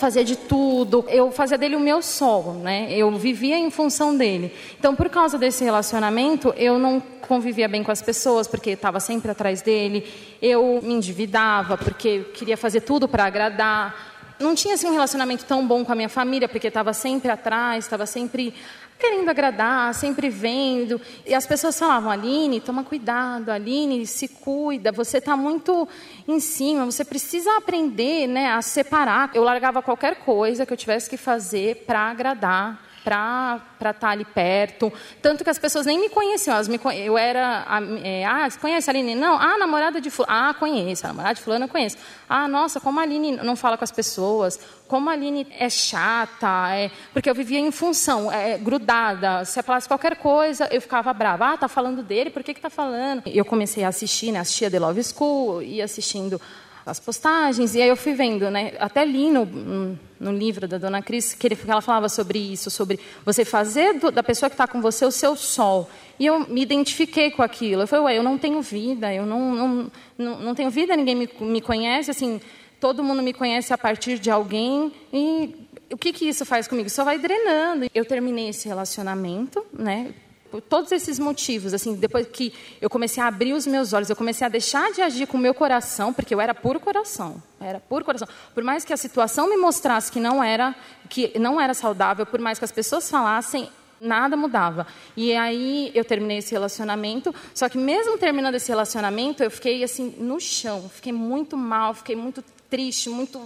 fazia 0.00 0.24
de 0.24 0.34
tudo. 0.34 1.04
Eu 1.08 1.30
fazia 1.30 1.58
dele 1.58 1.76
o 1.76 1.80
meu 1.80 2.00
sol, 2.00 2.54
né? 2.54 2.90
Eu 2.90 3.14
vivia 3.16 3.58
em 3.58 3.70
função 3.70 4.16
dele. 4.16 4.52
Então, 4.78 4.96
por 4.96 5.10
causa 5.10 5.38
desse 5.38 5.62
relacionamento, 5.62 6.52
eu 6.56 6.78
não 6.78 7.00
convivia 7.20 7.68
bem 7.68 7.84
com 7.84 7.92
as 7.92 8.00
pessoas, 8.00 8.48
porque 8.48 8.70
estava 8.70 8.98
sempre 8.98 9.30
atrás 9.30 9.60
dele. 9.60 10.04
Eu 10.40 10.80
me 10.82 10.94
endividava, 10.94 11.76
porque 11.76 12.08
eu 12.08 12.24
queria 12.32 12.56
fazer 12.56 12.80
tudo 12.80 13.06
para 13.06 13.26
agradar. 13.26 14.09
Não 14.40 14.54
tinha 14.54 14.72
assim, 14.72 14.86
um 14.86 14.92
relacionamento 14.92 15.44
tão 15.44 15.66
bom 15.66 15.84
com 15.84 15.92
a 15.92 15.94
minha 15.94 16.08
família, 16.08 16.48
porque 16.48 16.68
estava 16.68 16.94
sempre 16.94 17.30
atrás, 17.30 17.84
estava 17.84 18.06
sempre 18.06 18.54
querendo 18.98 19.28
agradar, 19.28 19.94
sempre 19.94 20.30
vendo. 20.30 20.98
E 21.26 21.34
as 21.34 21.46
pessoas 21.46 21.78
falavam: 21.78 22.10
Aline, 22.10 22.58
toma 22.58 22.82
cuidado, 22.82 23.50
Aline, 23.50 24.06
se 24.06 24.28
cuida, 24.28 24.90
você 24.90 25.18
está 25.18 25.36
muito 25.36 25.86
em 26.26 26.40
cima, 26.40 26.86
você 26.86 27.04
precisa 27.04 27.54
aprender 27.58 28.26
né, 28.26 28.50
a 28.50 28.62
separar. 28.62 29.30
Eu 29.34 29.42
largava 29.42 29.82
qualquer 29.82 30.16
coisa 30.16 30.64
que 30.64 30.72
eu 30.72 30.76
tivesse 30.76 31.10
que 31.10 31.18
fazer 31.18 31.84
para 31.86 32.00
agradar 32.00 32.89
para 33.04 33.60
estar 33.74 33.94
tá 33.94 34.08
ali 34.10 34.24
perto. 34.24 34.92
Tanto 35.20 35.44
que 35.44 35.50
as 35.50 35.58
pessoas 35.58 35.86
nem 35.86 35.98
me 35.98 36.08
conheciam. 36.08 36.54
Elas 36.54 36.68
me, 36.68 36.80
eu 36.96 37.16
era. 37.16 37.66
É, 38.02 38.24
ah, 38.24 38.48
conhece 38.60 38.88
a 38.88 38.92
Aline? 38.92 39.14
Não. 39.14 39.34
Ah, 39.34 39.58
namorada 39.58 40.00
de 40.00 40.10
fulano. 40.10 40.34
Ah, 40.34 40.54
conheço. 40.54 41.06
A 41.06 41.08
namorada 41.08 41.34
de 41.34 41.42
fulano 41.42 41.64
eu 41.64 41.68
conheço. 41.68 41.96
Ah, 42.28 42.46
nossa, 42.46 42.80
como 42.80 43.00
a 43.00 43.02
Aline 43.02 43.32
não 43.32 43.56
fala 43.56 43.76
com 43.76 43.84
as 43.84 43.90
pessoas. 43.90 44.58
Como 44.86 45.08
a 45.08 45.12
Aline 45.12 45.46
é 45.58 45.68
chata. 45.68 46.74
É, 46.74 46.90
porque 47.12 47.28
eu 47.28 47.34
vivia 47.34 47.58
em 47.58 47.70
função, 47.70 48.30
é, 48.30 48.58
grudada. 48.58 49.44
Se 49.44 49.58
eu 49.60 49.64
falasse 49.64 49.88
qualquer 49.88 50.16
coisa, 50.16 50.68
eu 50.70 50.80
ficava 50.80 51.12
brava. 51.12 51.52
Ah, 51.52 51.56
tá 51.56 51.68
falando 51.68 52.02
dele, 52.02 52.30
por 52.30 52.42
que 52.42 52.54
que 52.54 52.60
tá 52.60 52.70
falando? 52.70 53.22
Eu 53.26 53.44
comecei 53.44 53.84
a 53.84 53.88
assistir, 53.88 54.32
né? 54.32 54.40
Assistia 54.40 54.70
The 54.70 54.78
Love 54.78 55.02
School, 55.02 55.62
ia 55.62 55.84
assistindo 55.84 56.40
as 56.84 56.98
postagens, 56.98 57.74
e 57.74 57.82
aí 57.82 57.88
eu 57.88 57.96
fui 57.96 58.14
vendo, 58.14 58.50
né? 58.50 58.72
Até 58.78 59.04
li 59.04 59.30
no, 59.30 59.44
no 60.18 60.32
livro 60.32 60.66
da 60.66 60.78
Dona 60.78 61.02
Cris 61.02 61.34
que, 61.34 61.46
ele, 61.46 61.56
que 61.56 61.70
ela 61.70 61.80
falava 61.80 62.08
sobre 62.08 62.38
isso, 62.38 62.70
sobre 62.70 62.98
você 63.24 63.44
fazer 63.44 63.98
do, 63.98 64.10
da 64.10 64.22
pessoa 64.22 64.48
que 64.48 64.54
está 64.54 64.66
com 64.66 64.80
você 64.80 65.04
o 65.04 65.10
seu 65.10 65.36
sol. 65.36 65.88
E 66.18 66.26
eu 66.26 66.40
me 66.48 66.62
identifiquei 66.62 67.30
com 67.30 67.42
aquilo. 67.42 67.82
Eu 67.82 67.86
falei, 67.86 68.04
ué, 68.04 68.18
eu 68.18 68.22
não 68.22 68.38
tenho 68.38 68.60
vida, 68.60 69.12
eu 69.12 69.24
não, 69.24 69.54
não, 69.54 69.92
não, 70.18 70.40
não 70.40 70.54
tenho 70.54 70.70
vida, 70.70 70.96
ninguém 70.96 71.14
me, 71.14 71.28
me 71.40 71.60
conhece, 71.60 72.10
assim, 72.10 72.40
todo 72.80 73.04
mundo 73.04 73.22
me 73.22 73.32
conhece 73.32 73.72
a 73.72 73.78
partir 73.78 74.18
de 74.18 74.30
alguém, 74.30 74.92
e 75.12 75.54
o 75.92 75.96
que, 75.96 76.12
que 76.12 76.28
isso 76.28 76.44
faz 76.44 76.66
comigo? 76.66 76.88
Só 76.88 77.04
vai 77.04 77.18
drenando. 77.18 77.86
Eu 77.94 78.04
terminei 78.04 78.48
esse 78.48 78.68
relacionamento, 78.68 79.64
né? 79.72 80.12
Por 80.50 80.60
todos 80.60 80.90
esses 80.92 81.18
motivos, 81.18 81.72
assim, 81.72 81.94
depois 81.94 82.26
que 82.26 82.52
eu 82.80 82.90
comecei 82.90 83.22
a 83.22 83.26
abrir 83.26 83.52
os 83.52 83.66
meus 83.66 83.92
olhos, 83.92 84.10
eu 84.10 84.16
comecei 84.16 84.46
a 84.46 84.50
deixar 84.50 84.90
de 84.92 85.00
agir 85.00 85.26
com 85.26 85.36
o 85.36 85.40
meu 85.40 85.54
coração, 85.54 86.12
porque 86.12 86.34
eu 86.34 86.40
era 86.40 86.54
puro 86.54 86.80
coração, 86.80 87.42
era 87.60 87.78
puro 87.78 88.04
coração. 88.04 88.28
Por 88.54 88.64
mais 88.64 88.84
que 88.84 88.92
a 88.92 88.96
situação 88.96 89.48
me 89.48 89.56
mostrasse 89.56 90.10
que 90.10 90.20
não 90.20 90.42
era, 90.42 90.74
que 91.08 91.38
não 91.38 91.60
era 91.60 91.74
saudável, 91.74 92.26
por 92.26 92.40
mais 92.40 92.58
que 92.58 92.64
as 92.64 92.72
pessoas 92.72 93.08
falassem, 93.10 93.68
nada 94.00 94.36
mudava. 94.36 94.86
E 95.16 95.34
aí 95.34 95.90
eu 95.94 96.04
terminei 96.04 96.38
esse 96.38 96.52
relacionamento, 96.52 97.34
só 97.54 97.68
que 97.68 97.76
mesmo 97.76 98.16
terminando 98.16 98.54
esse 98.54 98.68
relacionamento, 98.68 99.42
eu 99.42 99.50
fiquei 99.50 99.84
assim 99.84 100.14
no 100.18 100.40
chão, 100.40 100.88
fiquei 100.88 101.12
muito 101.12 101.56
mal, 101.56 101.94
fiquei 101.94 102.16
muito 102.16 102.42
triste, 102.68 103.10
muito. 103.10 103.38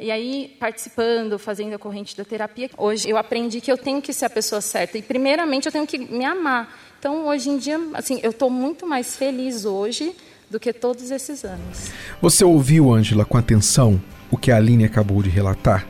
E 0.00 0.10
aí, 0.10 0.56
participando, 0.58 1.38
fazendo 1.38 1.74
a 1.74 1.78
corrente 1.78 2.16
da 2.16 2.24
terapia, 2.24 2.70
hoje 2.78 3.06
eu 3.06 3.18
aprendi 3.18 3.60
que 3.60 3.70
eu 3.70 3.76
tenho 3.76 4.00
que 4.00 4.14
ser 4.14 4.24
a 4.24 4.30
pessoa 4.30 4.62
certa. 4.62 4.96
E, 4.96 5.02
primeiramente, 5.02 5.66
eu 5.66 5.72
tenho 5.72 5.86
que 5.86 5.98
me 5.98 6.24
amar. 6.24 6.74
Então, 6.98 7.26
hoje 7.26 7.50
em 7.50 7.58
dia, 7.58 7.78
assim, 7.92 8.18
eu 8.22 8.30
estou 8.30 8.48
muito 8.48 8.86
mais 8.86 9.14
feliz 9.14 9.66
hoje 9.66 10.16
do 10.50 10.58
que 10.58 10.72
todos 10.72 11.10
esses 11.10 11.44
anos. 11.44 11.90
Você 12.22 12.42
ouviu, 12.42 12.90
Ângela, 12.90 13.26
com 13.26 13.36
atenção 13.36 14.00
o 14.30 14.38
que 14.38 14.50
a 14.50 14.56
Aline 14.56 14.86
acabou 14.86 15.22
de 15.22 15.28
relatar? 15.28 15.86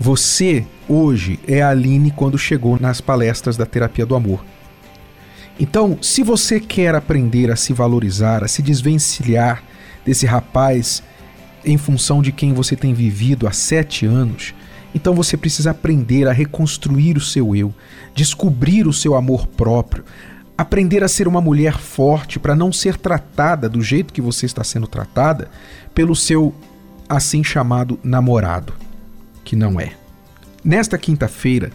Você, 0.00 0.64
hoje, 0.88 1.38
é 1.46 1.60
a 1.60 1.68
Aline 1.68 2.10
quando 2.12 2.38
chegou 2.38 2.80
nas 2.80 3.02
palestras 3.02 3.58
da 3.58 3.66
terapia 3.66 4.06
do 4.06 4.14
amor. 4.14 4.42
Então, 5.60 5.98
se 6.00 6.22
você 6.22 6.58
quer 6.58 6.94
aprender 6.94 7.50
a 7.50 7.56
se 7.56 7.74
valorizar, 7.74 8.42
a 8.42 8.48
se 8.48 8.62
desvencilhar 8.62 9.62
desse 10.02 10.24
rapaz 10.24 11.02
em 11.64 11.76
função 11.76 12.22
de 12.22 12.32
quem 12.32 12.52
você 12.52 12.76
tem 12.76 12.92
vivido 12.92 13.46
há 13.46 13.52
sete 13.52 14.06
anos, 14.06 14.54
então 14.94 15.14
você 15.14 15.36
precisa 15.36 15.70
aprender 15.70 16.28
a 16.28 16.32
reconstruir 16.32 17.16
o 17.16 17.20
seu 17.20 17.54
eu, 17.56 17.74
descobrir 18.14 18.86
o 18.86 18.92
seu 18.92 19.14
amor 19.14 19.46
próprio, 19.46 20.04
aprender 20.56 21.02
a 21.02 21.08
ser 21.08 21.26
uma 21.26 21.40
mulher 21.40 21.78
forte 21.78 22.38
para 22.38 22.54
não 22.54 22.72
ser 22.72 22.96
tratada 22.96 23.68
do 23.68 23.82
jeito 23.82 24.12
que 24.12 24.20
você 24.20 24.46
está 24.46 24.62
sendo 24.62 24.86
tratada 24.86 25.50
pelo 25.94 26.14
seu 26.14 26.54
assim 27.08 27.42
chamado 27.42 27.98
namorado, 28.04 28.72
que 29.44 29.56
não 29.56 29.80
é. 29.80 29.92
Nesta 30.64 30.96
quinta-feira, 30.96 31.70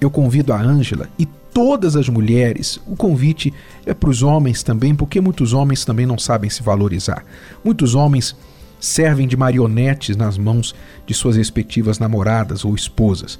eu 0.00 0.10
convido 0.10 0.52
a 0.52 0.60
Ângela 0.60 1.08
e 1.18 1.26
todas 1.54 1.94
as 1.94 2.08
mulheres. 2.08 2.78
O 2.86 2.96
convite 2.96 3.54
é 3.86 3.94
para 3.94 4.10
os 4.10 4.22
homens 4.22 4.62
também, 4.62 4.94
porque 4.94 5.20
muitos 5.20 5.52
homens 5.52 5.84
também 5.84 6.04
não 6.04 6.18
sabem 6.18 6.50
se 6.50 6.62
valorizar. 6.62 7.24
Muitos 7.64 7.94
homens 7.94 8.36
servem 8.84 9.26
de 9.26 9.36
marionetes 9.36 10.16
nas 10.16 10.36
mãos 10.36 10.74
de 11.06 11.14
suas 11.14 11.36
respectivas 11.36 11.98
namoradas 11.98 12.64
ou 12.64 12.74
esposas. 12.74 13.38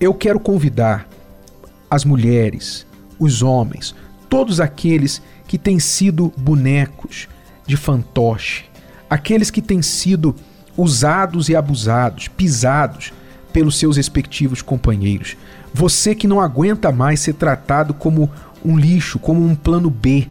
Eu 0.00 0.14
quero 0.14 0.40
convidar 0.40 1.06
as 1.90 2.04
mulheres, 2.04 2.86
os 3.18 3.42
homens, 3.42 3.94
todos 4.28 4.60
aqueles 4.60 5.20
que 5.46 5.58
têm 5.58 5.78
sido 5.78 6.32
bonecos 6.36 7.28
de 7.66 7.76
fantoche, 7.76 8.64
aqueles 9.08 9.50
que 9.50 9.60
têm 9.60 9.82
sido 9.82 10.34
usados 10.76 11.48
e 11.48 11.56
abusados, 11.56 12.28
pisados 12.28 13.12
pelos 13.52 13.78
seus 13.78 13.96
respectivos 13.96 14.62
companheiros. 14.62 15.36
Você 15.74 16.14
que 16.14 16.26
não 16.26 16.40
aguenta 16.40 16.90
mais 16.90 17.20
ser 17.20 17.34
tratado 17.34 17.92
como 17.92 18.30
um 18.64 18.78
lixo, 18.78 19.18
como 19.18 19.44
um 19.44 19.54
plano 19.54 19.90
B. 19.90 20.28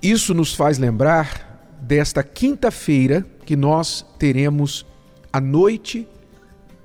Isso 0.00 0.34
nos 0.34 0.54
faz 0.54 0.78
lembrar 0.78 1.51
desta 1.92 2.22
quinta-feira 2.22 3.22
que 3.44 3.54
nós 3.54 4.02
teremos 4.18 4.86
a 5.30 5.38
noite 5.38 6.08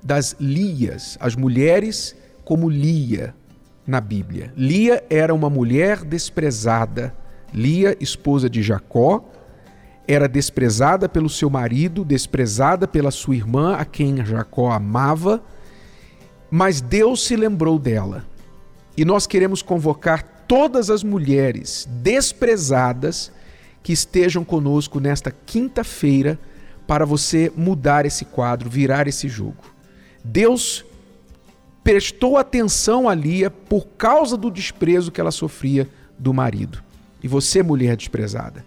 das 0.04 0.36
Lias, 0.38 1.17
as 1.22 1.34
mulheres 1.34 2.13
como 2.43 2.67
Lia, 2.67 3.34
na 3.86 4.02
Bíblia. 4.02 4.52
Lia 4.58 5.02
era 5.10 5.34
uma 5.34 5.50
mulher 5.50 6.04
desprezada. 6.04 7.15
Lia, 7.54 7.96
esposa 8.02 8.50
de 8.50 8.62
Jacó, 8.62 9.24
era 10.06 10.28
desprezada 10.28 11.08
pelo 11.08 11.30
seu 11.30 11.50
marido, 11.50 12.04
desprezada 12.04 12.86
pela 12.86 13.10
sua 13.10 13.38
irmã, 13.38 13.78
a 13.78 13.86
quem 13.86 14.26
Jacó 14.26 14.72
amava, 14.72 15.41
mas 16.52 16.82
Deus 16.82 17.26
se 17.26 17.38
lembrou 17.38 17.80
dela. 17.80 18.26
E 18.98 19.06
nós 19.06 19.26
queremos 19.26 19.62
convocar 19.62 20.43
todas 20.50 20.89
as 20.89 21.02
mulheres 21.02 21.88
desprezadas 22.04 23.32
que 23.88 23.93
estejam 23.93 24.43
conosco 24.43 25.00
nesta 25.00 25.32
quinta-feira 25.32 26.38
para 26.86 27.06
você 27.06 27.50
mudar 27.56 28.06
esse 28.06 28.26
quadro, 28.26 28.69
virar 28.69 29.08
esse 29.08 29.30
jogo. 29.30 29.63
Deus 30.21 30.84
prestou 31.86 32.36
atenção 32.36 33.08
a 33.08 33.15
Lia 33.15 33.50
por 33.50 33.88
causa 33.97 34.36
do 34.36 34.52
desprezo 34.52 35.10
que 35.10 35.21
ela 35.21 35.32
sofria 35.32 35.88
do 36.19 36.34
marido. 36.34 36.84
E 37.23 37.30
você, 37.30 37.63
mulher 37.63 37.95
desprezada, 37.95 38.65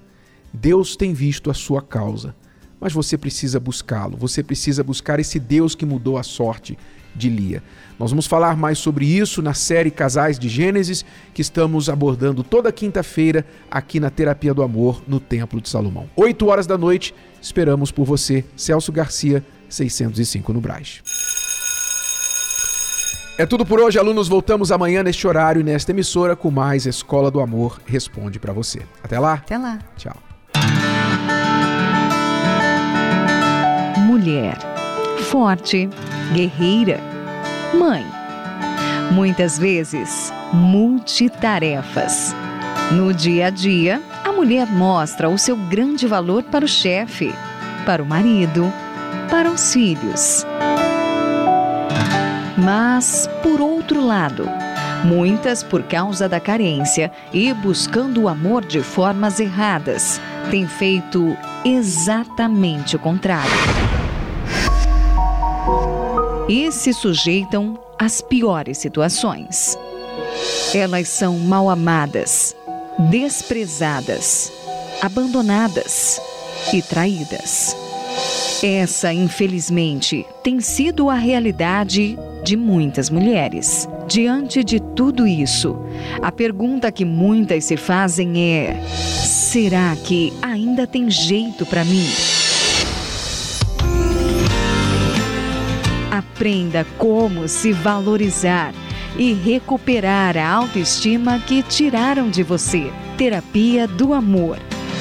Deus 0.54 0.96
tem 0.96 1.12
visto 1.12 1.50
a 1.50 1.54
sua 1.54 1.82
causa, 1.82 2.34
mas 2.80 2.94
você 2.94 3.18
precisa 3.18 3.60
buscá-lo, 3.60 4.16
você 4.16 4.42
precisa 4.42 4.82
buscar 4.82 5.20
esse 5.20 5.38
Deus 5.38 5.74
que 5.74 5.84
mudou 5.84 6.16
a 6.16 6.22
sorte 6.22 6.78
de 7.14 7.28
Lia. 7.28 7.62
Nós 7.98 8.10
vamos 8.10 8.26
falar 8.26 8.56
mais 8.56 8.78
sobre 8.78 9.04
isso 9.04 9.42
na 9.42 9.52
série 9.52 9.90
Casais 9.90 10.38
de 10.38 10.48
Gênesis, 10.48 11.04
que 11.34 11.42
estamos 11.42 11.88
abordando 11.90 12.42
toda 12.42 12.72
quinta-feira 12.72 13.44
aqui 13.70 14.00
na 14.00 14.08
Terapia 14.08 14.54
do 14.54 14.62
Amor, 14.62 15.02
no 15.06 15.20
Templo 15.20 15.60
de 15.60 15.68
Salomão. 15.68 16.08
8 16.16 16.46
horas 16.46 16.66
da 16.66 16.78
noite, 16.78 17.14
esperamos 17.42 17.90
por 17.90 18.04
você, 18.04 18.44
Celso 18.56 18.90
Garcia, 18.90 19.44
605 19.68 20.52
no 20.52 20.60
Braz. 20.60 21.02
É 23.40 23.46
tudo 23.46 23.64
por 23.64 23.80
hoje, 23.80 23.98
alunos. 23.98 24.28
Voltamos 24.28 24.70
amanhã 24.70 25.02
neste 25.02 25.26
horário 25.26 25.62
e 25.62 25.64
nesta 25.64 25.92
emissora 25.92 26.36
com 26.36 26.50
mais 26.50 26.84
Escola 26.84 27.30
do 27.30 27.40
Amor 27.40 27.80
Responde 27.86 28.38
para 28.38 28.52
você. 28.52 28.82
Até 29.02 29.18
lá. 29.18 29.32
Até 29.32 29.56
lá. 29.56 29.78
Tchau. 29.96 30.16
Mulher. 34.06 34.69
Forte, 35.30 35.88
guerreira, 36.34 36.98
mãe. 37.72 38.04
Muitas 39.12 39.56
vezes, 39.56 40.32
multitarefas. 40.52 42.34
No 42.90 43.14
dia 43.14 43.46
a 43.46 43.50
dia, 43.50 44.02
a 44.24 44.32
mulher 44.32 44.66
mostra 44.66 45.28
o 45.28 45.38
seu 45.38 45.54
grande 45.54 46.04
valor 46.04 46.42
para 46.42 46.64
o 46.64 46.68
chefe, 46.68 47.32
para 47.86 48.02
o 48.02 48.06
marido, 48.06 48.72
para 49.30 49.48
os 49.48 49.72
filhos. 49.72 50.44
Mas, 52.58 53.30
por 53.40 53.60
outro 53.60 54.04
lado, 54.04 54.48
muitas, 55.04 55.62
por 55.62 55.84
causa 55.84 56.28
da 56.28 56.40
carência 56.40 57.12
e 57.32 57.54
buscando 57.54 58.22
o 58.22 58.28
amor 58.28 58.64
de 58.64 58.82
formas 58.82 59.38
erradas, 59.38 60.20
têm 60.50 60.66
feito 60.66 61.36
exatamente 61.64 62.96
o 62.96 62.98
contrário. 62.98 63.99
E 66.50 66.72
se 66.72 66.92
sujeitam 66.92 67.78
às 67.96 68.20
piores 68.20 68.76
situações. 68.78 69.78
Elas 70.74 71.06
são 71.06 71.38
mal 71.38 71.70
amadas, 71.70 72.56
desprezadas, 73.08 74.52
abandonadas 75.00 76.20
e 76.72 76.82
traídas. 76.82 77.76
Essa, 78.64 79.12
infelizmente, 79.12 80.26
tem 80.42 80.60
sido 80.60 81.08
a 81.08 81.14
realidade 81.14 82.18
de 82.42 82.56
muitas 82.56 83.10
mulheres. 83.10 83.88
Diante 84.08 84.64
de 84.64 84.80
tudo 84.80 85.28
isso, 85.28 85.78
a 86.20 86.32
pergunta 86.32 86.90
que 86.90 87.04
muitas 87.04 87.64
se 87.66 87.76
fazem 87.76 88.42
é: 88.42 88.76
será 89.24 89.94
que 90.02 90.32
ainda 90.42 90.84
tem 90.84 91.08
jeito 91.08 91.64
para 91.64 91.84
mim? 91.84 92.08
Aprenda 96.10 96.84
como 96.98 97.46
se 97.46 97.72
valorizar 97.72 98.74
e 99.16 99.32
recuperar 99.32 100.36
a 100.36 100.48
autoestima 100.48 101.38
que 101.38 101.62
tiraram 101.62 102.28
de 102.28 102.42
você. 102.42 102.90
Terapia 103.16 103.86
do 103.86 104.12
Amor. 104.12 104.58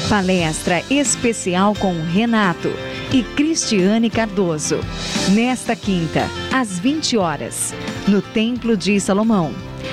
Palestra 0.08 0.84
especial 0.90 1.74
com 1.76 1.94
Renato 2.04 2.70
e 3.12 3.24
Cristiane 3.24 4.10
Cardoso. 4.10 4.80
Nesta 5.30 5.76
quinta, 5.76 6.28
às 6.54 6.80
20 6.80 7.18
horas, 7.18 7.74
no 8.08 8.22
Templo 8.22 8.78
de 8.78 9.00
Salomão, 9.00 9.52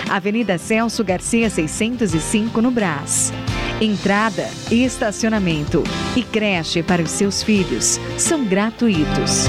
Avenida 0.09 0.59
Celso 0.59 1.03
Garcia 1.03 1.51
605 1.51 2.61
no 2.61 2.71
Brás. 2.71 3.33
Entrada, 3.81 4.49
estacionamento 4.71 5.83
e 6.15 6.23
creche 6.23 6.83
para 6.83 7.03
os 7.03 7.11
seus 7.11 7.43
filhos 7.43 8.01
são 8.17 8.45
gratuitos. 8.45 9.49